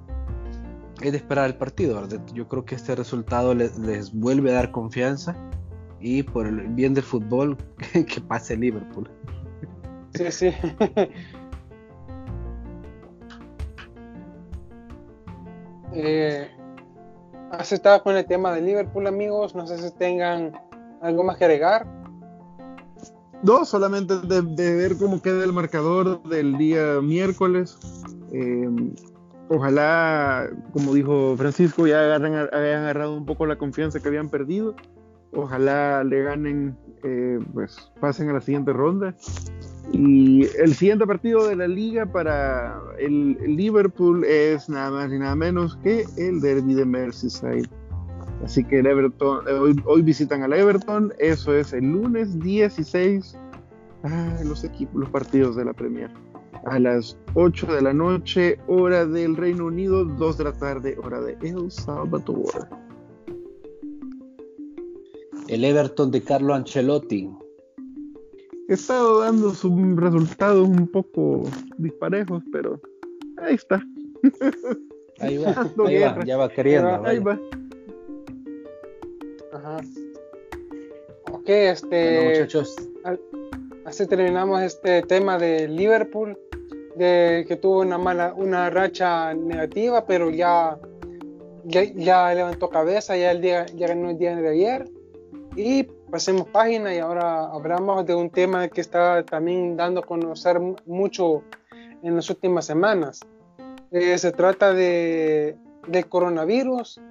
es 1.02 1.12
de 1.12 1.18
esperar 1.18 1.48
el 1.48 1.56
partido. 1.56 2.08
Yo 2.36 2.48
creo 2.48 2.66
que 2.66 2.76
este 2.76 2.94
resultado 2.94 3.56
les, 3.56 4.14
vuelve 4.14 4.52
a 4.52 4.54
dar 4.54 4.70
confianza 4.70 5.36
y 6.00 6.22
por 6.22 6.46
el 6.46 6.68
bien 6.68 6.94
del 6.94 7.04
fútbol 7.04 7.58
que 7.92 8.22
pase 8.22 8.56
Liverpool. 8.56 9.10
Sí, 10.20 10.32
sí. 10.32 10.48
eh, 15.94 16.52
¿Has 17.52 17.72
estado 17.72 18.04
con 18.04 18.18
el 18.18 18.26
tema 18.26 18.52
de 18.52 18.60
Liverpool, 18.60 19.08
amigos? 19.08 19.56
No 19.56 19.66
sé 19.66 19.78
si 19.78 19.90
tengan 19.96 20.60
algo 21.02 21.24
más 21.24 21.38
que 21.38 21.46
agregar. 21.46 21.88
No, 23.44 23.64
solamente 23.64 24.20
de, 24.20 24.76
ver 24.76 24.98
cómo 24.98 25.22
queda 25.22 25.46
el 25.46 25.54
marcador 25.54 26.22
del 26.24 26.58
día 26.58 27.00
miércoles. 27.02 27.78
Eh, 28.34 28.68
ojalá, 29.48 30.50
como 30.74 30.94
dijo 30.94 31.38
Francisco, 31.38 31.88
ya 31.88 32.14
hayan 32.14 32.36
agarrado 32.36 33.16
un 33.16 33.26
poco 33.26 33.46
la 33.46 33.58
confianza 33.58 34.02
que 34.02 34.10
habían 34.10 34.28
perdido. 34.28 34.76
Ojalá 35.34 36.04
le 36.04 36.24
ganen, 36.24 36.76
eh, 37.04 37.40
pues 37.54 37.92
pasen 38.00 38.30
a 38.30 38.34
la 38.34 38.42
siguiente 38.42 38.74
ronda. 38.74 39.16
Y 39.92 40.46
el 40.58 40.76
siguiente 40.76 41.06
partido 41.08 41.48
de 41.48 41.56
la 41.56 41.68
liga 41.68 42.06
para 42.06 42.80
el, 43.00 43.38
Liverpool 43.56 44.24
es 44.24 44.70
nada 44.70 44.92
más 44.92 45.12
y 45.12 45.18
nada 45.18 45.36
menos 45.36 45.78
que 45.78 46.06
el 46.18 46.42
derby 46.42 46.74
de 46.74 46.86
Merseyside. 46.86 47.70
Así 48.44 48.64
que 48.64 48.80
el 48.80 48.88
Everton, 48.88 49.48
eh, 49.48 49.54
hoy, 49.54 49.82
hoy 49.86 50.02
visitan 50.02 50.44
al 50.44 50.54
Everton, 50.54 51.14
eso 51.20 51.54
es 51.54 51.74
el 51.74 51.86
lunes 51.86 52.40
16. 52.40 53.38
Ah, 54.04 54.38
los 54.46 54.64
equipos, 54.64 54.96
los 54.96 55.10
partidos 55.10 55.56
de 55.56 55.66
la 55.66 55.74
Premier. 55.74 56.10
A 56.66 56.80
las 56.80 57.18
8 57.34 57.68
de 57.68 57.82
la 57.82 57.94
noche, 57.94 58.60
hora 58.68 59.06
del 59.06 59.36
Reino 59.36 59.66
Unido, 59.66 60.06
2 60.06 60.38
de 60.38 60.44
la 60.44 60.54
tarde, 60.54 60.98
hora 61.04 61.20
de 61.22 61.38
El 61.42 61.70
Salvador. 61.72 62.68
El 65.50 65.66
Everton 65.66 66.12
de 66.12 66.22
Carlo 66.22 66.54
Ancelotti 66.54 67.28
he 68.68 68.74
estado 68.74 69.22
dando 69.22 69.50
sus 69.50 69.74
resultados 69.96 70.68
un 70.68 70.88
poco 70.88 71.42
disparejos, 71.80 72.44
pero 72.52 72.80
ahí 73.38 73.56
está. 73.56 73.84
Ahí 75.20 75.38
va, 75.44 75.72
ahí 75.88 75.98
va, 75.98 76.24
ya 76.24 76.38
va 76.38 76.50
queriendo. 76.50 77.04
Ahí 77.04 77.18
va. 77.18 77.40
Ajá. 79.52 79.78
Ok, 81.32 81.50
este. 81.50 82.30
muchachos. 82.30 82.76
Así 83.86 84.06
terminamos 84.06 84.62
este 84.62 85.02
tema 85.02 85.40
de 85.40 85.68
Liverpool, 85.68 86.38
de 86.96 87.44
que 87.48 87.56
tuvo 87.56 87.82
una 87.82 87.98
mala, 87.98 88.36
una 88.38 88.70
racha 88.70 89.34
negativa, 89.34 90.06
pero 90.06 90.30
ya, 90.30 90.78
ya, 91.64 91.86
ya 91.96 92.36
levantó 92.36 92.70
cabeza, 92.70 93.18
ya 93.18 93.32
el 93.32 93.42
día, 93.42 93.66
ya 93.76 93.88
ganó 93.88 94.12
el 94.12 94.20
día 94.20 94.36
de 94.36 94.48
ayer. 94.48 94.99
Y 95.62 95.84
pasemos 95.84 96.48
página 96.48 96.96
y 96.96 97.00
ahora 97.00 97.48
hablamos 97.48 98.06
de 98.06 98.16
un 98.16 98.30
tema 98.30 98.70
que 98.70 98.80
está 98.80 99.26
también 99.26 99.76
dando 99.76 100.00
a 100.00 100.04
conocer 100.06 100.58
mucho 100.86 101.44
en 102.02 102.16
las 102.16 102.30
últimas 102.30 102.66
semanas. 102.66 103.20
Eh, 103.92 104.18
se 104.18 104.32
trata 104.32 104.74
de, 104.74 105.58
de 105.86 106.04
coronavirus, 106.06 107.02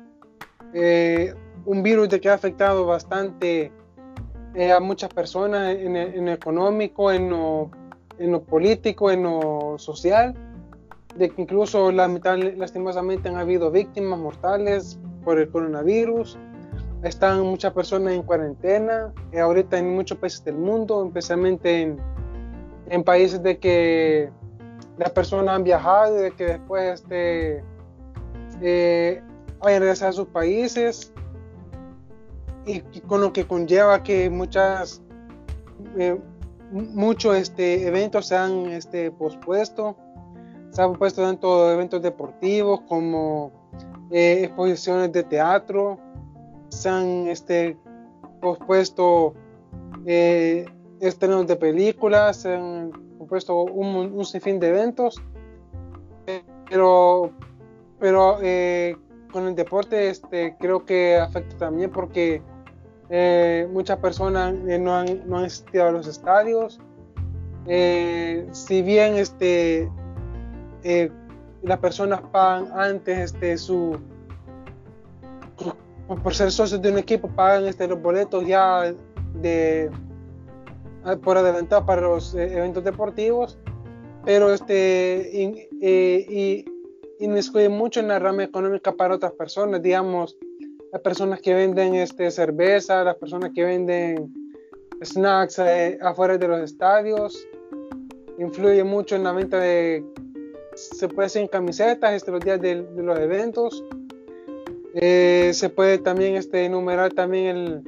eh, 0.73 1.35
un 1.67 1.83
virus 1.83 2.09
de 2.09 2.23
que 2.23 2.31
ha 2.31 2.33
afectado 2.33 2.87
bastante 2.87 3.71
eh, 4.55 4.73
a 4.73 4.81
muchas 4.81 5.13
personas 5.13 5.77
en, 5.77 5.95
en, 5.97 6.25
lo 6.25 6.33
económico, 6.33 7.13
en 7.13 7.29
lo, 7.29 7.71
en 8.19 8.33
lo, 8.33 8.41
político, 8.41 9.11
en 9.11 9.25
lo 9.25 9.75
social, 9.77 10.33
de 11.17 11.29
que 11.29 11.43
incluso 11.43 11.93
lastimosamente 11.93 13.29
han 13.29 13.37
habido 13.37 13.71
víctimas 13.71 14.19
mortales 14.19 14.99
por 15.23 15.39
el 15.39 15.51
coronavirus 15.51 16.39
están 17.03 17.43
muchas 17.43 17.73
personas 17.73 18.13
en 18.15 18.23
cuarentena, 18.23 19.13
eh, 19.33 19.41
ahorita 19.41 19.79
en 19.79 19.95
muchos 19.95 20.19
países 20.19 20.45
del 20.45 20.57
mundo, 20.57 21.05
especialmente 21.07 21.83
en, 21.83 21.99
en, 22.89 23.05
países 23.05 23.43
de 23.43 23.59
que 23.59 24.31
las 24.97 25.11
personas 25.11 25.55
han 25.55 25.65
viajado 25.65 26.19
y 26.19 26.23
de 26.23 26.31
que 26.33 26.45
después 26.45 27.01
este, 27.01 27.65
eh, 28.61 29.23
vayan 29.61 29.77
a 29.77 29.85
regresar 29.85 30.09
a 30.09 30.13
sus 30.13 30.29
países. 30.29 31.13
Y, 32.67 32.81
con 32.81 33.21
lo 33.23 33.33
que 33.33 33.47
conlleva 33.47 34.03
que 34.03 34.29
muchas 34.29 35.01
eh, 35.97 36.19
muchos 36.71 37.37
este, 37.37 37.87
eventos 37.87 38.27
se 38.27 38.37
han 38.37 38.67
este, 38.67 39.11
pospuesto. 39.11 39.97
Se 40.71 40.83
han 40.83 40.91
pospuesto 40.91 41.23
tanto 41.23 41.71
eventos 41.73 42.03
deportivos 42.03 42.81
como 42.83 43.53
eh, 44.11 44.45
exposiciones 44.45 45.13
de 45.13 45.23
teatro 45.23 45.99
se 46.69 46.89
han 46.89 47.29
este, 47.29 47.77
pospuesto 48.41 49.35
eh, 50.07 50.67
estrenos 51.01 51.47
de 51.47 51.57
películas, 51.57 52.39
se 52.39 52.55
han 52.55 52.91
puesto 53.29 53.63
un, 53.63 54.13
un 54.13 54.25
sinfín 54.25 54.59
de 54.61 54.69
eventos, 54.69 55.21
pero, 56.69 57.31
pero 57.99 58.39
eh, 58.43 58.97
con 59.33 59.47
el 59.47 59.55
deporte 59.55 60.11
este, 60.11 60.57
creo 60.59 60.85
que 60.85 61.17
afecta 61.17 61.57
también 61.57 61.91
porque 61.91 62.43
eh, 63.11 63.69
muchas 63.73 63.99
personas 63.99 64.55
no, 64.55 64.95
han, 64.95 65.29
no 65.29 65.39
han 65.39 65.45
asistido 65.45 65.87
a 65.87 65.93
los 65.93 66.07
estadios. 66.07 66.81
si 67.67 68.83
bien 68.83 69.17
este, 69.17 69.91
las 71.63 71.79
personas 71.79 72.21
pagan 72.33 72.71
antes 72.73 73.33
este, 73.33 73.59
su, 73.59 73.99
por 76.17 76.35
ser 76.35 76.51
socios 76.51 76.81
de 76.81 76.91
un 76.91 76.99
equipo 76.99 77.29
pagan 77.29 77.67
este, 77.67 77.87
los 77.87 78.01
boletos 78.01 78.47
ya 78.47 78.95
de 79.35 79.91
ah, 81.05 81.17
por 81.17 81.37
adelantado 81.37 81.85
para 81.85 82.01
los 82.01 82.35
eh, 82.35 82.57
eventos 82.57 82.83
deportivos, 82.83 83.59
pero 84.25 84.53
este 84.53 85.31
y, 85.33 86.65
y, 87.21 87.69
mucho 87.69 88.01
en 88.01 88.09
la 88.09 88.19
rama 88.19 88.45
económica 88.45 88.93
para 88.93 89.17
otras 89.17 89.33
personas, 89.33 89.83
digamos, 89.83 90.37
las 90.93 91.03
personas 91.03 91.41
que 91.41 91.53
venden 91.53 91.95
este, 91.95 92.31
cerveza, 92.31 93.05
las 93.05 93.17
personas 93.17 93.51
que 93.55 93.65
venden 93.65 94.33
snacks 95.05 95.59
eh, 95.59 95.99
afuera 96.01 96.39
de 96.39 96.49
los 96.49 96.61
estadios, 96.61 97.47
influye 98.39 98.83
mucho 98.83 99.17
en 99.17 99.25
la 99.25 99.33
venta 99.33 99.59
de, 99.59 100.05
se 100.75 101.09
puede 101.09 101.27
hacer 101.27 101.43
en 101.43 101.49
camisetas 101.49 102.15
este, 102.15 102.31
los 102.31 102.41
días 102.41 102.61
de, 102.61 102.83
de 102.83 103.03
los 103.03 103.19
eventos 103.19 103.85
eh, 104.95 105.51
se 105.55 105.69
puede 105.69 105.99
también 105.99 106.37
este, 106.37 106.65
enumerar 106.65 107.13
también 107.13 107.85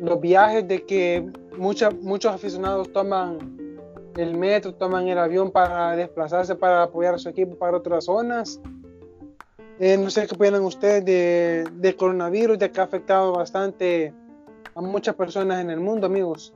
los 0.00 0.20
viajes 0.20 0.66
de 0.66 0.84
que 0.84 1.30
muchos 1.56 2.32
aficionados 2.32 2.92
toman 2.92 3.56
el 4.16 4.36
metro, 4.36 4.74
toman 4.74 5.08
el 5.08 5.18
avión 5.18 5.50
para 5.50 5.96
desplazarse, 5.96 6.54
para 6.54 6.82
apoyar 6.82 7.14
a 7.14 7.18
su 7.18 7.28
equipo 7.28 7.56
para 7.56 7.76
otras 7.76 8.04
zonas. 8.04 8.60
Eh, 9.78 9.96
no 9.96 10.10
sé 10.10 10.26
qué 10.26 10.34
opinan 10.34 10.62
ustedes 10.62 11.04
de, 11.04 11.96
coronavirus, 11.96 12.58
de 12.58 12.70
que 12.70 12.80
ha 12.80 12.84
afectado 12.84 13.32
bastante 13.32 14.12
a 14.74 14.80
muchas 14.80 15.14
personas 15.14 15.60
en 15.60 15.70
el 15.70 15.80
mundo, 15.80 16.06
amigos. 16.06 16.54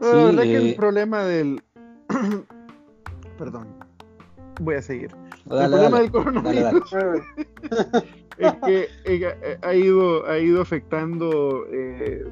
la 0.00 0.24
verdad 0.24 0.42
que 0.42 0.56
el 0.56 0.68
eh, 0.68 0.74
problema 0.74 1.24
del... 1.24 1.62
Perdón, 3.38 3.68
voy 4.60 4.74
a 4.74 4.82
seguir 4.82 5.14
el 5.50 5.70
problema 5.70 6.00
del 6.00 6.10
coronavirus 6.10 6.92
es 8.38 8.52
que 8.64 8.88
eh, 9.04 9.58
ha 9.62 9.74
ido, 9.74 10.26
ha 10.26 10.38
ido 10.38 10.60
afectando 10.60 11.64
eh, 11.72 12.24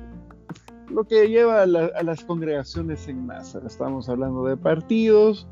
lo 0.88 1.04
que 1.04 1.28
lleva 1.28 1.62
a, 1.62 1.66
las 1.66 2.24
congregaciones 2.24 3.08
en 3.08 3.26
masa. 3.26 3.60
Estamos 3.66 4.08
hablando 4.08 4.44
de 4.44 4.56
partidos 4.56 5.46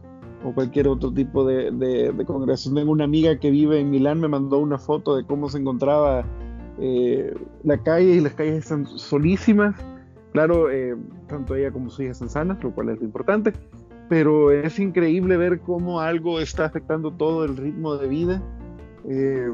o 0.45 0.53
cualquier 0.53 0.89
otro 0.89 1.13
tipo 1.13 1.45
de, 1.45 2.13
congregación. 2.27 2.75
Tengo 2.75 2.93
una 2.93 3.05
amiga 3.05 3.39
que 3.39 3.51
vive 3.51 3.81
en 3.81 3.91
Milán, 3.91 4.21
me 4.21 4.29
mandó 4.29 4.59
una 4.59 4.79
foto 4.79 5.17
de 5.17 5.25
cómo 5.25 5.49
se 5.49 5.59
encontraba 5.59 6.25
eh, 6.79 7.35
la 7.65 7.79
calle 7.83 8.15
y 8.15 8.21
las 8.21 8.35
calles 8.35 8.59
están 8.59 8.87
solísimas. 8.87 9.75
Claro, 10.33 10.67
tanto 11.29 11.55
ella 11.55 11.71
como 11.71 11.91
su 11.91 12.03
hija 12.03 12.13
están 12.13 12.29
sanas, 12.29 12.63
lo 12.63 12.75
cual 12.75 12.89
es 12.89 12.99
lo 12.99 13.05
importante 13.05 13.53
pero 14.15 14.53
es 14.53 14.79
increíble 14.79 15.37
ver 15.37 15.59
cómo 15.59 16.01
algo 16.01 16.39
está 16.39 16.67
afectando 16.67 17.11
todo 17.11 17.45
el 17.45 17.57
ritmo 17.57 17.97
de 17.97 18.07
vida 18.07 18.41
eh, 19.09 19.51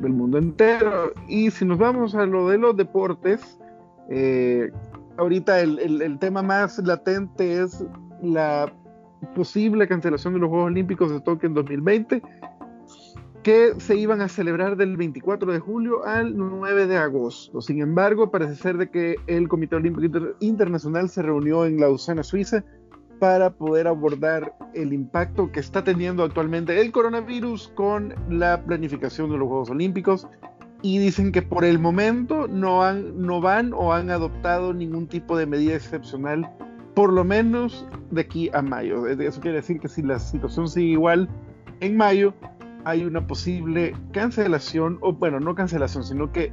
del 0.00 0.12
mundo 0.14 0.38
entero. 0.38 1.12
Y 1.28 1.50
si 1.50 1.66
nos 1.66 1.76
vamos 1.76 2.14
a 2.14 2.24
lo 2.24 2.48
de 2.48 2.56
los 2.56 2.74
deportes, 2.74 3.60
eh, 4.08 4.70
ahorita 5.18 5.60
el, 5.60 6.18
tema 6.20 6.40
más 6.40 6.78
latente 6.78 7.62
es 7.62 7.84
la 8.22 8.72
posible 9.34 9.86
cancelación 9.86 10.32
de 10.32 10.40
los 10.40 10.48
Juegos 10.48 10.68
Olímpicos 10.68 11.10
de 11.10 11.20
Tokio 11.20 11.46
en 11.46 11.52
2020, 11.52 12.22
que 13.42 13.74
se 13.76 13.94
iban 13.94 14.22
a 14.22 14.28
celebrar 14.28 14.78
del 14.78 14.96
24 14.96 15.52
de 15.52 15.58
julio 15.58 16.06
al 16.06 16.34
9 16.34 16.86
de 16.86 16.96
agosto. 16.96 17.60
Sin 17.60 17.82
embargo, 17.82 18.30
parece 18.30 18.54
ser 18.54 18.78
de 18.78 18.88
que 18.88 19.16
el 19.26 19.48
Comité 19.48 19.76
Olímpico 19.76 20.34
Internacional 20.40 21.10
se 21.10 21.20
reunió 21.20 21.66
en 21.66 21.78
Lausana, 21.78 22.22
Suiza, 22.22 22.64
para 23.18 23.50
poder 23.50 23.86
abordar 23.88 24.54
el 24.74 24.92
impacto 24.92 25.50
que 25.50 25.60
está 25.60 25.82
teniendo 25.82 26.22
actualmente 26.22 26.80
el 26.80 26.92
coronavirus 26.92 27.68
con 27.74 28.14
la 28.28 28.62
planificación 28.62 29.30
de 29.30 29.38
los 29.38 29.48
Juegos 29.48 29.70
Olímpicos 29.70 30.28
y 30.82 30.98
dicen 30.98 31.32
que 31.32 31.42
por 31.42 31.64
el 31.64 31.78
momento 31.78 32.46
no, 32.46 32.84
han, 32.84 33.20
no 33.20 33.40
van 33.40 33.72
o 33.72 33.92
han 33.92 34.10
adoptado 34.10 34.72
ningún 34.72 35.08
tipo 35.08 35.36
de 35.36 35.46
medida 35.46 35.74
excepcional, 35.74 36.48
por 36.94 37.12
lo 37.12 37.24
menos 37.24 37.86
de 38.10 38.20
aquí 38.20 38.50
a 38.52 38.62
mayo. 38.62 39.06
Eso 39.06 39.40
quiere 39.40 39.56
decir 39.56 39.80
que 39.80 39.88
si 39.88 40.02
la 40.02 40.18
situación 40.18 40.68
sigue 40.68 40.92
igual 40.92 41.28
en 41.80 41.96
mayo, 41.96 42.34
hay 42.84 43.04
una 43.04 43.26
posible 43.26 43.94
cancelación, 44.12 44.98
o 45.00 45.12
bueno, 45.12 45.40
no 45.40 45.54
cancelación, 45.54 46.04
sino 46.04 46.30
que 46.30 46.52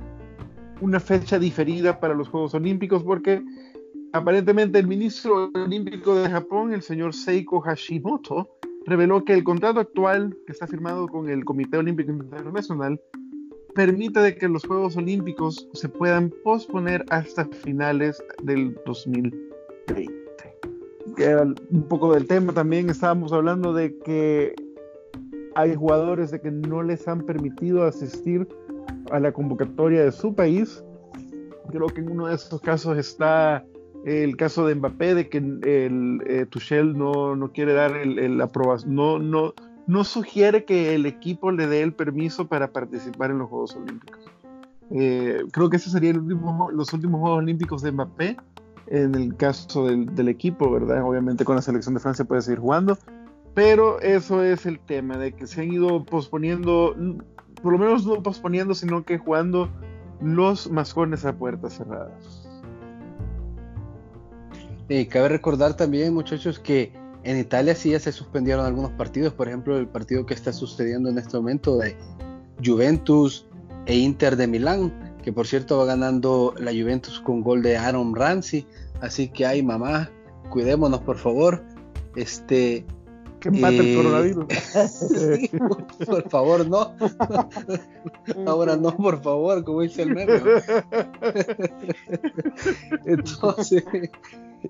una 0.82 1.00
fecha 1.00 1.38
diferida 1.40 2.00
para 2.00 2.16
los 2.16 2.28
Juegos 2.28 2.54
Olímpicos, 2.56 3.04
porque 3.04 3.44
Aparentemente, 4.16 4.80
el 4.80 4.88
ministro 4.88 5.52
olímpico 5.54 6.16
de 6.16 6.30
Japón, 6.30 6.72
el 6.72 6.82
señor 6.82 7.14
Seiko 7.14 7.60
Hashimoto, 7.60 8.50
reveló 8.86 9.26
que 9.26 9.34
el 9.34 9.44
contrato 9.44 9.82
actual 9.82 10.38
que 10.46 10.54
está 10.54 10.68
firmado 10.68 11.10
con 11.10 11.28
el 11.28 11.44
Comité 11.44 11.78
Olímpico 11.78 12.14
Internacional 12.14 12.98
permite 13.74 14.22
de 14.22 14.38
que 14.38 14.48
los 14.48 14.64
Juegos 14.66 14.96
Olímpicos 14.96 15.68
se 15.74 15.90
puedan 15.90 16.32
posponer 16.46 17.04
hasta 17.10 17.44
finales 17.44 18.24
del 18.42 18.80
2020. 18.86 20.16
un 21.72 21.84
poco 21.90 22.14
del 22.14 22.26
tema 22.26 22.54
también 22.54 22.90
estábamos 22.90 23.34
hablando 23.34 23.74
de 23.74 24.00
que 24.00 24.56
hay 25.56 25.76
jugadores 25.76 26.32
de 26.32 26.40
que 26.40 26.52
no 26.52 26.84
les 26.84 27.06
han 27.10 27.20
permitido 27.26 27.84
asistir 27.84 28.48
a 29.12 29.20
la 29.20 29.34
convocatoria 29.34 30.06
de 30.06 30.14
su 30.14 30.34
país. 30.34 30.82
Creo 31.70 31.88
que 31.88 32.00
en 32.00 32.12
uno 32.12 32.28
de 32.28 32.36
esos 32.36 32.62
casos 32.62 32.98
está 32.98 33.66
el 34.06 34.38
caso 34.38 34.68
de 34.68 34.76
Mbappé, 34.76 35.16
de 35.16 35.30
que 35.30 35.40
el 35.40 36.22
eh, 36.28 36.46
Tuchel 36.48 36.96
no, 36.98 37.36
no, 37.36 37.52
quiere 37.52 37.74
dar 37.74 37.98
el, 37.98 38.40
aprobación, 38.40 38.94
no, 38.94 39.18
no, 39.18 39.54
no 39.88 40.04
sugiere 40.04 40.64
que 40.64 40.94
el 40.94 41.08
equipo 41.08 41.52
le 41.52 41.66
dé 41.66 41.82
el 41.82 41.94
permiso 41.94 42.48
para 42.48 42.72
participar 42.72 43.32
en 43.32 43.40
los 43.40 43.50
Juegos 43.50 43.76
Olímpicos. 43.76 44.24
Eh, 44.92 45.44
creo 45.52 45.72
que 45.72 45.78
esos 45.78 45.92
serían 45.92 46.28
los 46.72 46.94
últimos 46.94 47.20
Juegos 47.20 47.40
Olímpicos 47.40 47.82
de 47.82 47.92
Mbappé 47.92 48.38
en 48.88 49.16
el 49.16 49.36
caso 49.36 49.88
del, 49.88 50.30
equipo, 50.30 50.70
¿verdad? 50.70 51.04
Obviamente 51.04 51.44
con 51.44 51.56
la 51.56 51.64
selección 51.64 51.96
de 51.96 52.00
Francia 52.00 52.26
puede 52.26 52.44
seguir 52.44 52.60
jugando, 52.60 53.00
pero 53.56 54.00
eso 54.02 54.44
es 54.44 54.68
el 54.68 54.80
tema, 54.80 55.18
de 55.18 55.34
que 55.34 55.48
se 55.48 55.62
han 55.62 55.74
ido 55.74 56.04
posponiendo, 56.06 56.96
por 57.64 57.72
lo 57.74 57.80
menos 57.80 58.06
no 58.06 58.22
posponiendo, 58.22 58.76
sino 58.76 59.04
que 59.04 59.18
jugando 59.18 59.70
los 60.22 60.70
mascones 60.70 61.26
a 61.26 61.36
puertas 61.36 61.78
cerradas. 61.78 62.45
Y 64.88 65.06
cabe 65.06 65.30
recordar 65.30 65.76
también, 65.76 66.14
muchachos, 66.14 66.60
que 66.60 66.94
en 67.24 67.40
Italia 67.40 67.74
sí 67.76 67.92
ya 67.92 68.00
se 68.00 68.12
suspendieron 68.12 68.66
algunos 68.66 68.92
partidos, 68.92 69.34
por 69.34 69.48
ejemplo, 69.48 69.78
el 69.78 69.88
partido 69.88 70.26
que 70.26 70.36
está 70.36 70.54
sucediendo 70.54 71.10
en 71.10 71.18
este 71.18 71.38
momento 71.38 71.78
de 71.78 71.98
Juventus 72.64 73.48
e 73.88 73.96
Inter 73.96 74.36
de 74.36 74.48
Milán, 74.48 74.94
que 75.24 75.34
por 75.34 75.48
cierto 75.48 75.80
va 75.80 75.86
ganando 75.86 76.54
la 76.60 76.72
Juventus 76.72 77.20
con 77.20 77.42
gol 77.42 77.64
de 77.64 77.78
Aaron 77.78 78.16
Ramsey, 78.16 78.68
así 79.02 79.28
que 79.28 79.46
ay 79.46 79.64
mamá, 79.64 80.12
cuidémonos 80.52 81.02
por 81.02 81.18
favor. 81.18 81.64
Este 82.16 82.86
que 83.40 83.50
el 83.50 83.64
eh, 83.64 83.96
coronavirus. 83.96 84.46
por, 86.06 86.30
favor, 86.30 86.68
no. 86.68 86.96
Ahora 88.48 88.76
no, 88.76 88.96
por 88.96 89.22
favor, 89.22 89.64
como 89.64 89.82
dice 89.82 90.04
el 90.04 90.16
meme. 90.16 90.36
Entonces, 93.06 93.84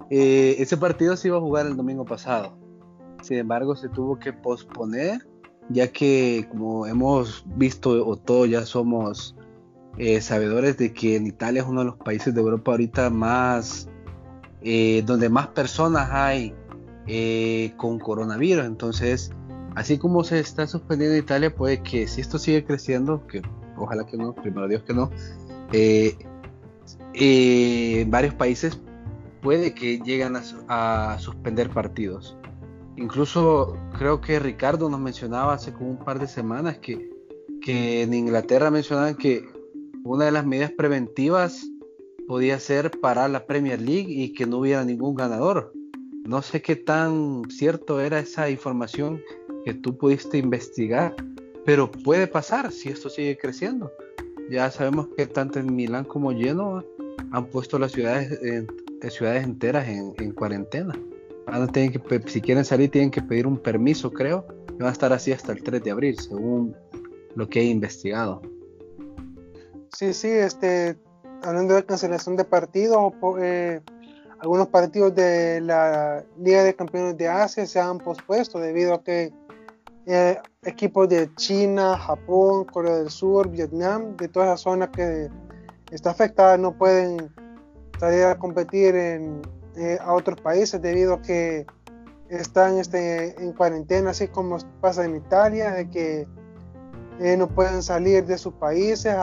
eh, 0.10 0.56
ese 0.60 0.78
partido 0.78 1.16
se 1.18 1.28
iba 1.30 1.38
a 1.38 1.42
jugar 1.42 1.66
el 1.66 1.76
domingo 1.76 2.06
pasado. 2.06 2.58
Sin 3.22 3.38
embargo, 3.38 3.76
se 3.76 3.90
tuvo 3.90 4.18
que 4.20 4.34
posponer, 4.34 5.20
ya 5.70 5.88
que 5.88 6.48
como 6.50 6.86
hemos 6.86 7.44
visto 7.56 8.06
o 8.06 8.16
todos 8.18 8.50
ya 8.50 8.66
somos 8.66 9.36
eh, 9.98 10.22
sabedores 10.22 10.78
de 10.78 10.94
que 10.94 11.16
en 11.16 11.28
Italia 11.28 11.62
es 11.62 11.68
uno 11.68 11.82
de 11.82 11.88
los 11.88 11.98
países 11.98 12.34
de 12.34 12.42
Europa 12.42 12.72
ahorita 12.72 13.10
más, 13.10 13.90
eh, 14.62 15.04
donde 15.06 15.30
más 15.30 15.48
personas 15.48 16.10
hay 16.12 16.54
con 17.78 18.00
coronavirus. 18.00 18.66
Entonces, 18.66 19.32
así 19.76 19.98
como 19.98 20.24
se 20.24 20.40
está 20.40 20.66
suspendiendo 20.68 21.16
en 21.16 21.24
Italia, 21.24 21.54
puede 21.56 21.82
que 21.84 22.08
si 22.08 22.22
esto 22.22 22.40
sigue 22.40 22.66
creciendo, 22.66 23.26
que 23.28 23.42
ojalá 23.78 24.06
que 24.06 24.18
no, 24.18 24.34
primero 24.34 24.68
Dios 24.68 24.84
que 24.84 24.94
no, 24.94 25.12
en 27.14 28.12
varios 28.12 28.34
países 28.34 28.80
puede 29.46 29.76
que 29.76 30.00
lleguen 30.00 30.34
a, 30.70 31.20
suspender 31.20 31.70
partidos. 31.70 32.36
Incluso 32.98 33.78
creo 33.96 34.20
que 34.20 34.40
Ricardo 34.40 34.90
nos 34.90 35.00
mencionaba 35.00 35.54
hace 35.54 35.72
como 35.72 35.92
un 35.92 36.00
par 36.00 36.18
de 36.18 36.28
semanas 36.28 36.80
que, 36.80 37.12
que 37.62 38.02
en 38.02 38.16
Inglaterra 38.16 38.72
mencionaban 38.72 39.14
que 39.14 39.48
una 40.04 40.26
de 40.26 40.32
las 40.32 40.48
medidas 40.48 40.72
preventivas 40.72 41.64
podía 42.28 42.60
ser 42.60 42.90
parar 43.00 43.30
la 43.30 43.46
Premier 43.46 43.80
League 43.80 44.08
y 44.10 44.34
que 44.34 44.48
no 44.48 44.58
hubiera 44.58 44.84
ningún 44.84 45.14
ganador. 45.14 45.72
No 46.24 46.42
sé 46.42 46.64
qué 46.64 46.76
tan 46.76 47.44
cierto 47.52 48.02
era 48.02 48.18
esa 48.18 48.50
información 48.50 49.22
que 49.64 49.76
tú 49.76 49.96
pudiste 49.96 50.40
investigar, 50.40 51.16
pero 51.66 51.92
puede 51.92 52.26
pasar 52.26 52.72
si 52.72 52.90
esto 52.90 53.12
sigue 53.12 53.38
creciendo. 53.38 53.92
Ya 54.50 54.72
sabemos 54.72 55.10
que 55.16 55.28
tanto 55.28 55.60
en 55.60 55.76
Milán 55.76 56.06
como 56.06 56.32
Genoa 56.32 56.84
han 57.30 57.46
puesto 57.46 57.78
las 57.78 57.92
ciudades 57.92 58.40
en, 58.42 58.68
ciudades 59.14 59.44
enteras 59.44 59.88
en, 59.88 60.32
cuarentena. 60.34 60.94
que, 61.74 62.24
si 62.28 62.42
quieren 62.42 62.66
salir, 62.66 62.92
tienen 62.92 63.12
que 63.12 63.22
pedir 63.22 63.48
un 63.48 63.58
permiso, 63.58 64.12
creo. 64.12 64.46
Y 64.70 64.78
van 64.78 64.90
a 64.90 64.92
estar 64.92 65.14
así 65.14 65.32
hasta 65.32 65.52
el 65.52 65.64
3 65.64 65.84
de 65.84 65.92
abril, 65.92 66.20
según 66.20 66.76
lo 67.36 67.48
que 67.48 67.62
he 67.62 67.66
investigado. 67.66 68.42
Sí, 69.94 70.14
sí, 70.14 70.30
este, 70.30 70.98
hablando 71.44 71.76
de 71.76 71.86
cancelación 71.86 72.36
de 72.36 72.44
partidos, 72.44 73.14
eh, 73.40 73.82
algunos 74.40 74.68
partidos 74.68 75.16
de 75.16 75.62
la 75.62 76.24
Liga 76.38 76.64
de 76.64 76.76
Campeones 76.76 77.18
de 77.18 77.28
Asia 77.28 77.66
se 77.66 77.80
han 77.80 78.00
pospuesto 78.00 78.60
debido 78.60 78.94
a 78.94 79.04
que 79.04 79.32
eh, 80.08 80.38
equipos 80.64 81.10
de 81.10 81.34
China, 81.36 81.98
Japón, 81.98 82.66
Corea 82.66 82.98
del 82.98 83.10
Sur, 83.10 83.50
Vietnam, 83.50 84.16
de 84.18 84.28
toda 84.28 84.48
esa 84.48 84.58
zona 84.58 84.92
que 84.92 85.30
está 85.92 86.12
afectada, 86.12 86.58
no 86.58 86.78
pueden 86.78 87.32
salir 88.00 88.24
a 88.26 88.38
competir 88.38 88.96
en, 88.96 89.42
eh, 89.76 89.98
a 90.02 90.14
otros 90.14 90.40
países 90.42 90.82
debido 90.82 91.16
a 91.16 91.22
que 91.22 91.66
están 92.30 92.78
este, 92.78 93.42
en 93.42 93.54
cuarentena, 93.54 94.12
así 94.12 94.28
como 94.28 94.58
pasa 94.82 95.06
en 95.06 95.16
Italia, 95.16 95.72
de 95.72 95.90
que 95.90 96.28
eh, 97.20 97.38
no 97.38 97.48
pueden 97.48 97.84
salir 97.84 98.26
de 98.26 98.38
sus 98.38 98.54
países, 98.54 99.16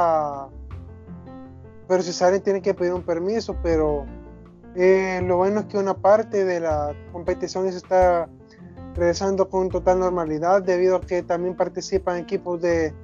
pero 1.88 2.02
si 2.02 2.12
salen 2.12 2.42
tienen 2.42 2.62
que 2.62 2.74
pedir 2.74 2.92
un 2.92 3.02
permiso, 3.02 3.56
pero 3.62 4.06
eh, 4.74 5.20
lo 5.24 5.38
bueno 5.38 5.60
es 5.60 5.66
que 5.66 5.78
una 5.78 5.94
parte 5.94 6.44
de 6.44 6.60
la 6.60 6.94
competición 7.12 7.66
está 7.66 8.28
regresando 8.94 9.48
con 9.48 9.68
total 9.68 10.00
normalidad 10.00 10.62
debido 10.62 10.96
a 10.96 11.00
que 11.00 11.22
también 11.22 11.56
participan 11.56 12.18
equipos 12.18 12.60
de, 12.60 12.94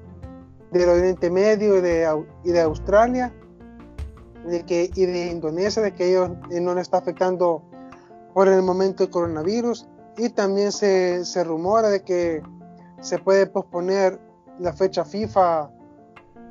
del 0.70 0.88
Oriente 0.88 1.30
Medio 1.30 1.78
y 1.78 1.80
de, 1.80 2.24
y 2.44 2.50
de 2.50 2.60
Australia 2.60 3.32
de 4.48 4.64
que, 4.64 4.90
y 4.94 5.06
de 5.06 5.26
Indonesia, 5.30 5.82
de 5.82 5.94
que 5.94 6.10
ellos 6.10 6.30
no 6.50 6.74
le 6.74 6.80
está 6.80 6.98
afectando 6.98 7.62
por 8.34 8.48
el 8.48 8.62
momento 8.62 9.04
el 9.04 9.10
coronavirus. 9.10 9.88
Y 10.16 10.30
también 10.30 10.72
se, 10.72 11.24
se 11.24 11.44
rumora 11.44 11.88
de 11.88 12.02
que 12.02 12.42
se 13.00 13.18
puede 13.18 13.46
posponer 13.46 14.18
la 14.58 14.72
fecha 14.72 15.04
FIFA 15.04 15.70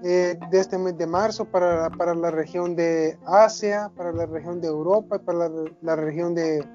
eh, 0.03 0.37
de 0.51 0.59
este 0.59 0.77
mes 0.77 0.97
de 0.97 1.07
marzo 1.07 1.45
para, 1.45 1.89
para, 1.89 2.13
la 2.13 2.31
región 2.31 2.75
de 2.75 3.17
Asia, 3.25 3.91
para 3.95 4.11
la 4.11 4.25
región 4.25 4.61
de 4.61 4.67
Europa 4.67 5.17
y 5.17 5.19
para 5.19 5.49
la, 5.49 5.49
la 5.81 5.95
región 5.95 6.35
de, 6.35 6.65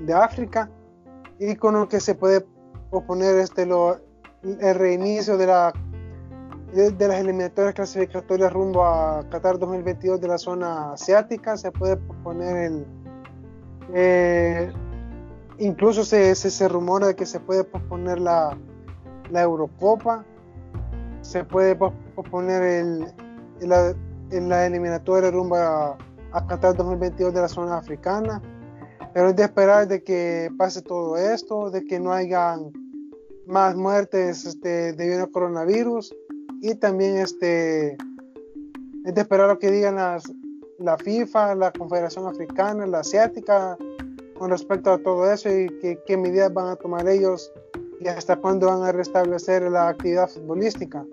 de, 0.00 0.12
África. 0.12 0.70
Y 1.38 1.54
con 1.56 1.74
lo 1.74 1.88
que 1.88 2.00
se 2.00 2.14
puede 2.14 2.44
posponer 2.90 3.36
este, 3.36 3.66
lo, 3.66 4.00
el 4.42 4.74
reinicio 4.74 5.36
de 5.36 5.46
la 5.46 5.72
de, 6.72 7.08
las 7.08 7.20
eliminatorias 7.20 7.74
clasificatorias 7.74 8.52
rumbo 8.52 8.84
a 8.84 9.24
Qatar 9.30 9.58
2022 9.58 10.20
de 10.20 10.28
la 10.28 10.38
zona 10.38 10.92
asiática. 10.92 11.56
Se 11.56 11.70
puede 11.70 11.96
poner 11.96 12.56
el. 12.56 12.86
Eh, 13.94 14.72
incluso 15.58 16.04
se, 16.04 16.34
se, 16.34 16.68
rumora 16.68 17.08
de 17.08 17.16
que 17.16 17.26
se 17.26 17.40
puede 17.40 17.64
posponer 17.64 18.20
la, 18.20 18.56
la 19.30 19.42
Eurocopa. 19.42 20.24
Se 21.22 21.44
puede 21.44 21.76
posponer 21.76 22.62
el, 22.62 23.12
la, 23.60 23.94
la, 24.30 24.66
eliminatoria 24.66 25.30
rumbo 25.30 25.56
a, 25.56 25.96
a 26.32 26.46
Qatar 26.46 26.76
2022 26.76 27.32
de 27.32 27.40
la 27.40 27.48
zona 27.48 27.78
africana. 27.78 28.42
Pero 29.14 29.30
es 29.30 29.36
de 29.36 29.44
esperar 29.44 29.88
de 29.88 30.02
que 30.02 30.50
pase 30.58 30.82
todo 30.82 31.16
esto, 31.16 31.70
de 31.70 31.84
que 31.84 31.98
no 31.98 32.12
hayan 32.12 32.70
más 33.46 33.76
muertes 33.76 34.44
este, 34.44 34.92
debido 34.92 35.24
al 35.24 35.30
coronavirus 35.30 36.14
y 36.66 36.74
también 36.74 37.18
este, 37.18 37.92
es 39.04 39.14
de 39.14 39.20
esperar 39.20 39.48
lo 39.48 39.58
que 39.58 39.70
digan 39.70 39.94
las, 39.96 40.24
la 40.80 40.98
FIFA, 40.98 41.54
la 41.54 41.70
Confederación 41.70 42.26
Africana, 42.26 42.86
la 42.86 43.00
Asiática 43.00 43.78
con 44.34 44.50
respecto 44.50 44.92
a 44.92 44.98
todo 44.98 45.30
eso 45.32 45.48
y 45.48 45.68
qué 46.06 46.16
medidas 46.16 46.52
van 46.52 46.68
a 46.68 46.76
tomar 46.76 47.08
ellos 47.08 47.52
y 48.00 48.08
hasta 48.08 48.36
cuándo 48.36 48.66
van 48.66 48.82
a 48.82 48.92
restablecer 48.92 49.62
la 49.70 49.88
actividad 49.88 50.28
futbolística. 50.28 51.04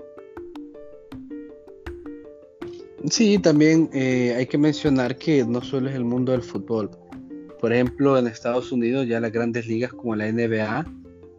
Sí, 3.10 3.38
también 3.38 3.90
eh, 3.94 4.34
hay 4.36 4.48
que 4.48 4.58
mencionar 4.58 5.18
que 5.18 5.46
no 5.46 5.62
solo 5.62 5.90
es 5.90 5.96
el 5.96 6.04
mundo 6.04 6.32
del 6.32 6.42
fútbol. 6.42 6.90
Por 7.60 7.72
ejemplo, 7.72 8.18
en 8.18 8.28
Estados 8.28 8.72
Unidos 8.72 9.08
ya 9.08 9.20
las 9.20 9.32
grandes 9.32 9.68
ligas 9.68 9.94
como 9.94 10.16
la 10.16 10.32
NBA 10.32 10.86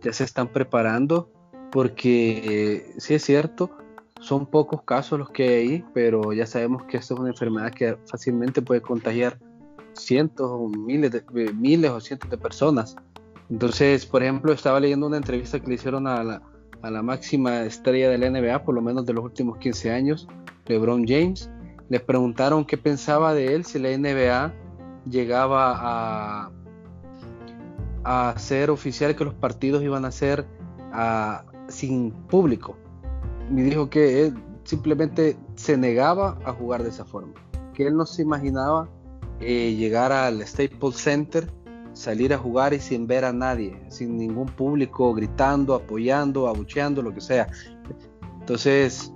ya 0.03 0.13
se 0.13 0.25
están 0.25 0.49
preparando 0.53 1.31
porque 1.73 2.43
eh, 2.45 2.95
sí 2.99 3.15
es 3.15 3.25
cierto, 3.25 3.77
son 4.25 4.47
pocos 4.47 4.83
casos 4.85 5.19
los 5.19 5.29
que 5.29 5.43
hay 5.43 5.55
ahí, 5.55 5.85
pero 5.93 6.33
ya 6.33 6.47
sabemos 6.47 6.85
que 6.85 6.97
esto 6.97 7.13
es 7.13 7.21
una 7.21 7.29
enfermedad 7.29 7.71
que 7.71 7.99
fácilmente 8.07 8.63
puede 8.63 8.81
contagiar 8.81 9.39
cientos 9.93 10.51
o 10.51 10.67
miles, 10.67 11.11
de, 11.11 11.19
eh, 11.19 11.53
miles 11.53 11.91
o 11.91 12.01
cientos 12.01 12.31
de 12.31 12.39
personas. 12.39 12.97
Entonces, 13.51 14.07
por 14.07 14.23
ejemplo, 14.23 14.55
estaba 14.55 14.81
leyendo 14.81 15.07
una 15.07 15.19
entrevista 15.19 15.61
que 15.61 15.69
le 15.69 15.75
hicieron 15.75 16.07
a 16.07 16.25
la, 16.25 16.43
a 16.81 16.91
la 16.91 17.03
máxima 17.03 17.65
estrella 17.65 18.09
de 18.09 18.17
la 18.17 18.31
NBA, 18.31 18.65
por 18.65 18.75
lo 18.75 18.81
menos 18.81 19.05
de 19.05 19.13
los 19.13 19.25
últimos 19.25 19.59
15 19.59 19.91
años, 19.91 20.27
LeBron 20.69 21.07
James. 21.07 21.51
Le 21.91 22.01
preguntaron 22.01 22.65
qué 22.65 22.79
pensaba 22.79 23.35
de 23.35 23.55
él 23.55 23.67
si 23.67 23.79
la 23.79 23.91
NBA 23.91 24.55
llegaba 25.05 25.75
a, 25.77 26.51
a 28.05 28.39
ser 28.39 28.71
oficial 28.71 29.15
que 29.15 29.25
los 29.25 29.35
partidos 29.35 29.83
iban 29.83 30.07
a 30.07 30.11
ser 30.11 30.47
ah, 30.95 31.45
sin 31.69 32.11
público. 32.11 32.79
Me 33.51 33.63
dijo 33.63 33.91
que 33.91 34.27
él 34.27 34.35
simplemente 34.65 35.37
se 35.55 35.77
negaba 35.77 36.39
a 36.45 36.53
jugar 36.53 36.83
de 36.83 36.89
esa 36.89 37.05
forma, 37.05 37.35
que 37.75 37.87
él 37.87 37.97
no 37.97 38.07
se 38.07 38.23
imaginaba 38.23 38.89
eh, 39.41 39.75
llegar 39.75 40.13
al 40.13 40.47
Staples 40.47 40.97
Center, 40.97 41.51
salir 41.93 42.33
a 42.33 42.39
jugar 42.39 42.75
y 42.75 42.81
sin 42.81 43.07
ver 43.07 43.25
a 43.25 43.33
nadie, 43.33 43.81
sin 43.89 44.17
ningún 44.17 44.47
público 44.47 45.13
gritando, 45.15 45.75
apoyando, 45.75 46.49
abucheando, 46.49 47.03
lo 47.03 47.13
que 47.13 47.21
sea. 47.21 47.49
Entonces, 48.41 49.13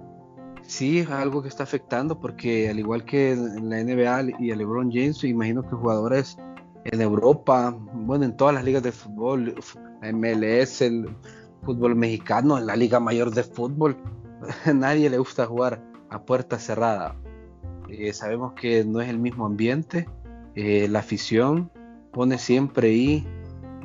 sí 0.63 1.05
algo 1.11 1.43
que 1.43 1.49
está 1.49 1.63
afectando 1.63 2.21
porque 2.21 2.69
al 2.69 2.79
igual 2.79 3.05
que 3.05 3.33
en 3.33 3.69
la 3.69 3.83
NBA 3.83 4.39
y 4.39 4.51
a 4.53 4.57
LeBron 4.57 4.91
James, 4.93 5.25
imagino 5.25 5.63
que 5.63 5.75
jugadores 5.75 6.37
en 6.85 7.01
Europa, 7.01 7.77
bueno, 7.93 8.25
en 8.25 8.37
todas 8.37 8.55
las 8.55 8.65
ligas 8.65 8.83
de 8.83 8.93
fútbol, 8.93 9.55
MLS, 10.03 10.83
el 10.83 11.09
fútbol 11.63 11.95
mexicano, 11.95 12.59
en 12.59 12.67
la 12.67 12.77
liga 12.77 13.01
mayor 13.01 13.33
de 13.33 13.43
fútbol, 13.43 13.97
nadie 14.75 15.11
le 15.11 15.19
gusta 15.19 15.47
jugar 15.47 15.83
a 16.11 16.23
puerta 16.23 16.59
cerrada. 16.59 17.17
Eh, 17.89 18.13
sabemos 18.13 18.53
que 18.53 18.85
no 18.85 19.01
es 19.01 19.09
el 19.09 19.19
mismo 19.19 19.47
ambiente, 19.47 20.09
eh, 20.55 20.89
la 20.89 21.01
afición 21.01 21.71
pone 22.13 22.39
siempre 22.39 22.89
ahí, 22.89 23.27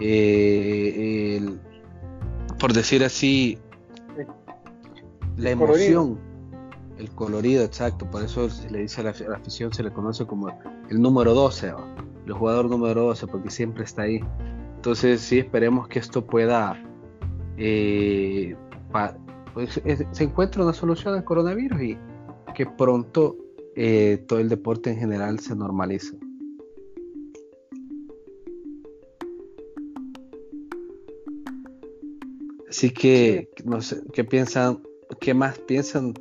eh, 0.02 1.42
por 2.60 2.74
decir 2.74 3.04
así, 3.04 3.58
la 5.38 5.52
emoción 5.52 6.20
el 6.98 7.10
colorido, 7.12 7.64
exacto. 7.64 8.10
Por 8.10 8.24
eso 8.24 8.50
se 8.50 8.70
le 8.70 8.80
dice 8.80 9.02
a 9.02 9.06
la, 9.06 9.10
afición, 9.12 9.74
se 9.74 9.84
le 9.84 9.92
conoce 9.92 10.26
como 10.26 10.50
el 10.90 11.02
número 11.02 11.34
12, 11.34 11.74
el 12.26 12.34
jugador 12.34 12.70
número 12.70 13.04
12, 13.04 13.28
porque 13.28 13.50
siempre 13.50 13.84
está 13.84 14.04
ahí. 14.04 14.20
Entonces, 14.76 15.22
sí, 15.22 15.40
esperemos 15.40 15.88
que 15.88 16.00
esto 16.00 16.26
pueda. 16.26 16.82
Eh, 17.58 18.56
pues, 19.54 19.82
se 20.12 20.24
encuentre 20.24 20.62
una 20.62 20.74
solución 20.74 21.14
al 21.14 21.24
coronavirus 21.24 21.82
y 21.82 21.98
que 22.54 22.66
pronto 22.66 23.38
eh, 23.76 24.24
todo 24.28 24.40
el 24.40 24.50
deporte 24.50 24.92
en 24.92 24.98
general 24.98 25.40
se 25.40 25.56
normalice. 25.56 26.18
Así 32.70 32.90
que, 32.90 33.50
no 33.66 33.82
sé, 33.82 34.02
¿qué 34.14 34.24
piensan? 34.24 34.82
¿Qué 35.20 35.34
más 35.34 35.60
piensan 35.60 36.14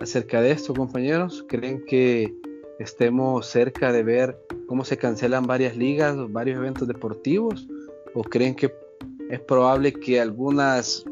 acerca 0.00 0.40
de 0.40 0.50
esto, 0.50 0.74
compañeros? 0.74 1.44
¿Creen 1.48 1.84
que 1.86 2.34
estemos 2.80 3.46
cerca 3.46 3.92
de 3.92 4.02
ver 4.02 4.36
cómo 4.66 4.84
se 4.84 4.96
cancelan 4.96 5.46
varias 5.46 5.76
ligas, 5.76 6.16
varios 6.32 6.58
eventos 6.58 6.88
deportivos? 6.88 7.68
¿O 8.14 8.22
creen 8.24 8.56
que 8.56 8.72
es 9.30 9.40
probable 9.40 9.92
que 9.92 10.20
algunas 10.20 11.04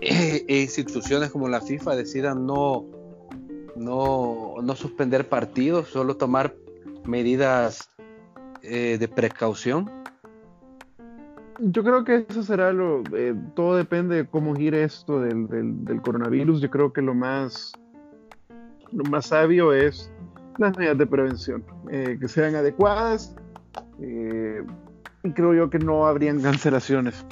eh, 0.00 0.44
instituciones 0.48 1.30
como 1.30 1.48
la 1.48 1.60
FIFA 1.60 1.96
decidan 1.96 2.46
no, 2.46 2.84
no, 3.76 4.56
no 4.62 4.74
suspender 4.74 5.28
partidos, 5.28 5.88
solo 5.88 6.16
tomar 6.16 6.54
medidas 7.04 7.90
eh, 8.62 8.96
de 8.98 9.08
precaución? 9.08 9.90
Yo 11.58 11.84
creo 11.84 12.04
que 12.04 12.26
eso 12.28 12.42
será 12.42 12.72
lo. 12.72 13.02
Eh, 13.14 13.34
todo 13.54 13.76
depende 13.76 14.16
de 14.16 14.26
cómo 14.26 14.56
gire 14.56 14.82
esto 14.82 15.20
del, 15.20 15.46
del, 15.84 16.02
coronavirus. 16.02 16.60
Yo 16.60 16.70
creo 16.70 16.92
que 16.92 17.02
lo 17.02 17.14
más 17.14 17.72
lo 18.90 19.04
más 19.04 19.26
sabio 19.26 19.72
es 19.72 20.10
las 20.58 20.76
medidas 20.76 20.98
de 20.98 21.06
prevención, 21.06 21.64
que 21.88 22.28
sean 22.28 22.54
adecuadas 22.56 23.34
y 25.24 25.30
creo 25.30 25.54
yo 25.54 25.70
que 25.70 25.78
no 25.78 26.06
habrían 26.06 26.40
cancelaciones, 26.40 27.24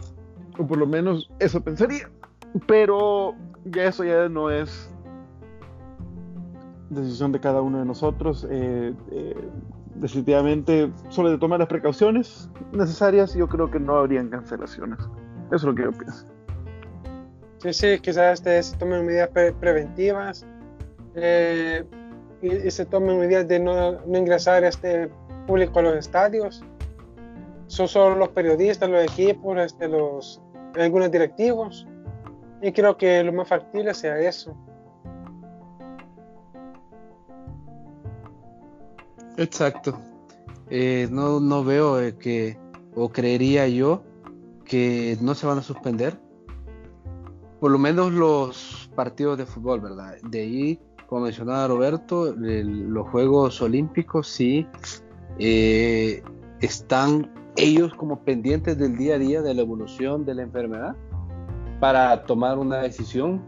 o 0.61 0.67
por 0.67 0.79
lo 0.79 0.87
menos 0.87 1.31
eso 1.39 1.61
pensaría, 1.63 2.11
pero 2.67 3.35
ya 3.65 3.85
eso 3.85 4.05
ya 4.05 4.29
no 4.29 4.51
es 4.51 4.91
decisión 6.91 7.33
de 7.33 7.41
cada 7.41 7.63
uno 7.63 7.79
de 7.79 7.85
nosotros. 7.85 8.47
Eh, 8.51 8.95
definitivamente 9.95 10.91
solo 11.09 11.31
de 11.31 11.39
tomar 11.39 11.59
las 11.59 11.69
precauciones 11.69 12.49
necesarias 12.73 13.35
yo 13.35 13.49
creo 13.49 13.71
que 13.71 13.81
no 13.81 13.97
habrían 13.97 14.29
cancelaciones. 14.29 14.99
Eso 15.47 15.57
es 15.57 15.63
lo 15.65 15.75
que 15.75 15.83
yo 15.83 15.93
pienso. 15.93 16.27
Sí, 17.59 17.73
sí, 17.73 17.99
quizás 18.01 18.41
se 18.41 18.77
tomen 18.79 19.05
medidas 19.05 19.29
preventivas 19.29 20.47
eh, 21.15 21.85
y, 22.41 22.71
se 22.71 22.87
tomen 22.87 23.19
medidas 23.19 23.49
de 23.49 23.59
no, 23.59 23.93
no, 24.07 24.19
ingresar 24.19 24.65
este 24.65 25.11
público 25.47 25.81
a 25.81 25.83
los 25.83 25.97
estadios. 25.97 26.63
Son 27.67 27.87
solo 27.87 28.17
los 28.17 28.31
periodistas, 28.31 28.89
los 28.89 29.05
equipos, 29.05 29.59
este, 29.59 29.89
los, 29.89 30.41
algunos 30.77 31.11
directivos. 31.11 31.87
Y 32.63 32.73
creo 32.73 32.97
que 32.97 33.23
lo 33.23 33.33
más 33.33 33.49
factible 33.49 33.95
sea 33.95 34.19
eso. 34.19 34.55
Exacto. 39.37 39.99
Eh, 40.69 41.09
no, 41.11 41.41
no 41.41 41.65
veo 41.65 42.01
eh, 42.01 42.17
que, 42.17 42.59
o 42.95 43.09
creería 43.09 43.67
yo, 43.69 44.03
que 44.65 45.17
no 45.21 45.35
se 45.35 45.47
van 45.47 45.59
a 45.59 45.63
suspender. 45.63 46.21
Por 47.61 47.71
lo 47.71 47.79
menos 47.79 48.13
los 48.13 48.91
partidos 48.95 49.39
de 49.39 49.47
fútbol, 49.47 49.81
¿verdad? 49.81 50.17
De 50.23 50.41
ahí 50.41 50.81
como 51.11 51.23
mencionaba 51.23 51.67
Roberto, 51.67 52.33
los 52.37 53.09
Juegos 53.09 53.61
Olímpicos 53.61 54.29
sí 54.29 54.65
eh, 55.41 56.23
están 56.61 57.29
ellos 57.57 57.95
como 57.95 58.21
pendientes 58.21 58.79
del 58.79 58.97
día 58.97 59.15
a 59.17 59.19
día 59.19 59.43
de 59.43 59.55
la 59.55 59.63
evolución 59.63 60.25
de 60.25 60.35
la 60.35 60.43
enfermedad 60.43 60.97
para 61.81 62.25
tomar 62.25 62.59
una 62.59 62.79
decisión 62.79 63.43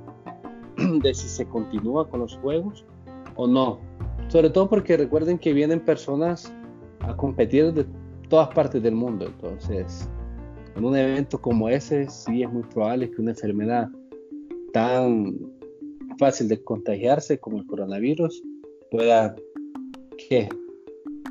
de 1.03 1.15
si 1.15 1.29
se 1.29 1.47
continúa 1.47 2.09
con 2.09 2.21
los 2.21 2.37
Juegos 2.39 2.85
o 3.37 3.47
no. 3.47 3.79
Sobre 4.29 4.51
todo 4.51 4.69
porque 4.69 4.97
recuerden 4.97 5.39
que 5.39 5.53
vienen 5.53 5.81
personas 5.81 6.53
a 7.01 7.17
competir 7.17 7.73
de 7.73 7.87
todas 8.29 8.49
partes 8.49 8.83
del 8.83 8.95
mundo. 8.95 9.27
Entonces, 9.27 10.09
en 10.77 10.85
un 10.85 10.97
evento 10.97 11.41
como 11.41 11.69
ese, 11.69 12.09
sí 12.09 12.43
es 12.43 12.51
muy 12.51 12.63
probable 12.63 13.11
que 13.11 13.21
una 13.21 13.33
enfermedad 13.33 13.89
tan 14.73 15.39
fácil 16.19 16.49
de 16.49 16.63
contagiarse 16.63 17.39
como 17.39 17.59
el 17.59 17.67
coronavirus 17.67 18.43
pueda 18.91 19.35
¿qué? 20.29 20.49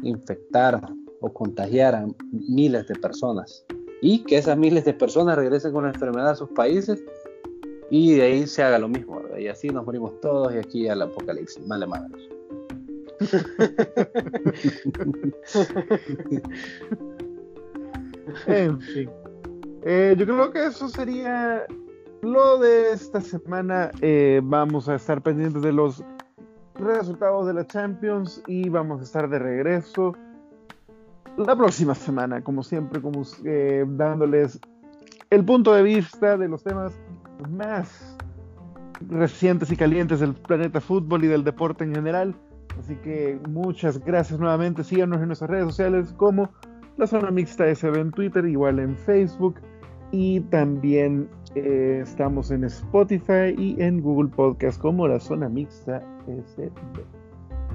infectar 0.03 0.81
o 1.21 1.31
contagiar 1.31 1.95
a 1.95 2.05
miles 2.31 2.87
de 2.87 2.95
personas. 2.95 3.65
Y 4.01 4.23
que 4.23 4.37
esas 4.37 4.57
miles 4.57 4.83
de 4.83 4.93
personas 4.93 5.37
regresen 5.37 5.71
con 5.71 5.83
la 5.83 5.91
enfermedad 5.91 6.31
a 6.31 6.35
sus 6.35 6.49
países 6.49 7.01
y 7.89 8.15
de 8.15 8.23
ahí 8.23 8.47
se 8.47 8.63
haga 8.63 8.79
lo 8.79 8.87
mismo 8.87 9.21
y 9.37 9.47
así 9.47 9.69
nos 9.69 9.85
morimos 9.85 10.19
todos 10.21 10.53
y 10.53 10.57
aquí 10.57 10.87
al 10.87 11.01
apocalipsis 11.01 11.67
vale 11.67 11.87
madre. 11.87 12.29
En 18.47 18.79
fin. 18.79 19.09
Eh, 19.83 20.15
yo 20.17 20.25
creo 20.25 20.51
que 20.51 20.67
eso 20.67 20.87
sería 20.87 21.65
lo 22.21 22.59
de 22.59 22.91
esta 22.91 23.19
semana. 23.19 23.91
Eh, 24.01 24.39
vamos 24.43 24.87
a 24.87 24.95
estar 24.95 25.21
pendientes 25.21 25.61
de 25.61 25.73
los 25.73 26.03
resultados 26.75 27.47
de 27.47 27.53
la 27.53 27.67
Champions 27.67 28.41
y 28.47 28.69
vamos 28.69 29.01
a 29.01 29.03
estar 29.03 29.29
de 29.29 29.39
regreso 29.39 30.13
la 31.37 31.55
próxima 31.55 31.95
semana, 31.95 32.41
como 32.41 32.63
siempre, 32.63 33.01
como, 33.01 33.23
eh, 33.45 33.85
dándoles 33.87 34.59
el 35.29 35.45
punto 35.45 35.73
de 35.73 35.83
vista 35.83 36.37
de 36.37 36.47
los 36.47 36.63
temas 36.63 36.93
más 37.49 38.17
recientes 39.09 39.71
y 39.71 39.77
calientes 39.77 40.19
del 40.19 40.33
planeta 40.33 40.81
fútbol 40.81 41.23
y 41.23 41.27
del 41.27 41.43
deporte 41.43 41.83
en 41.83 41.95
general. 41.95 42.35
Así 42.79 42.95
que 42.97 43.39
muchas 43.49 44.03
gracias 44.03 44.39
nuevamente. 44.39 44.83
Síganos 44.83 45.21
en 45.21 45.27
nuestras 45.27 45.49
redes 45.49 45.65
sociales 45.65 46.13
como 46.17 46.49
la 46.97 47.07
zona 47.07 47.31
mixta 47.31 47.73
SB 47.73 47.99
en 47.99 48.11
Twitter, 48.11 48.45
igual 48.45 48.79
en 48.79 48.95
Facebook 48.97 49.55
y 50.11 50.41
también 50.41 51.29
eh, 51.55 52.01
estamos 52.03 52.51
en 52.51 52.65
Spotify 52.65 53.55
y 53.57 53.75
en 53.81 54.01
Google 54.01 54.29
Podcast 54.29 54.79
como 54.79 55.07
la 55.07 55.19
zona 55.19 55.49
mixta 55.49 56.03
SB. 56.27 56.69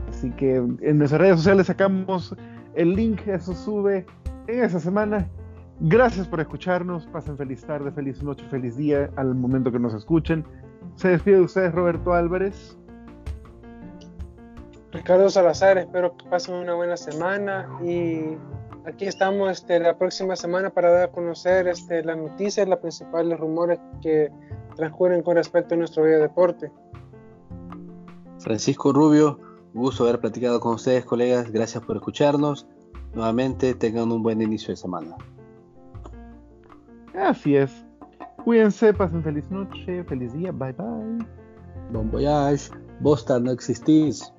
Así 0.08 0.30
que 0.32 0.56
en 0.56 0.98
nuestras 0.98 1.20
redes 1.20 1.36
sociales 1.36 1.66
sacamos 1.66 2.34
el 2.76 2.94
link, 2.94 3.26
eso 3.26 3.54
sube 3.54 4.06
en 4.46 4.62
esa 4.62 4.78
semana. 4.78 5.28
Gracias 5.80 6.26
por 6.28 6.40
escucharnos, 6.40 7.06
pasen 7.06 7.36
feliz 7.36 7.64
tarde, 7.64 7.90
feliz 7.90 8.22
noche, 8.22 8.44
feliz 8.48 8.76
día 8.76 9.10
al 9.16 9.34
momento 9.34 9.72
que 9.72 9.78
nos 9.78 9.94
escuchen. 9.94 10.44
Se 10.94 11.08
despide 11.08 11.36
de 11.36 11.42
ustedes 11.42 11.74
Roberto 11.74 12.14
Álvarez. 12.14 12.78
Ricardo 14.92 15.28
Salazar, 15.28 15.76
espero 15.76 16.16
que 16.16 16.26
pasen 16.28 16.54
una 16.54 16.74
buena 16.74 16.96
semana 16.96 17.68
y 17.82 18.36
aquí 18.86 19.04
estamos 19.04 19.50
este, 19.50 19.78
la 19.78 19.98
próxima 19.98 20.36
semana 20.36 20.70
para 20.70 20.90
dar 20.90 21.02
a 21.04 21.12
conocer 21.12 21.68
este, 21.68 22.02
las 22.02 22.16
noticias, 22.16 22.66
los 22.66 22.78
principales 22.78 23.38
rumores 23.38 23.78
que 24.00 24.30
transcurren 24.76 25.22
con 25.22 25.36
respecto 25.36 25.74
a 25.74 25.78
nuestro 25.78 26.04
video 26.04 26.20
deporte. 26.20 26.70
Francisco 28.38 28.92
Rubio, 28.92 29.38
gusto 29.76 30.04
haber 30.04 30.20
platicado 30.20 30.58
con 30.60 30.74
ustedes, 30.74 31.04
colegas. 31.04 31.50
Gracias 31.50 31.84
por 31.84 31.96
escucharnos. 31.96 32.66
Nuevamente, 33.14 33.74
tengan 33.74 34.10
un 34.10 34.22
buen 34.22 34.40
inicio 34.40 34.68
de 34.68 34.76
semana. 34.76 35.16
Así 37.14 37.56
es. 37.56 37.84
Cuídense, 38.44 38.92
pasen 38.92 39.22
feliz 39.22 39.50
noche, 39.50 40.04
feliz 40.04 40.32
día, 40.32 40.52
bye 40.52 40.72
bye. 40.72 41.26
Bon 41.92 42.10
voyage, 42.10 42.70
Bosta, 43.00 43.38
no 43.38 43.50
existís. 43.50 44.32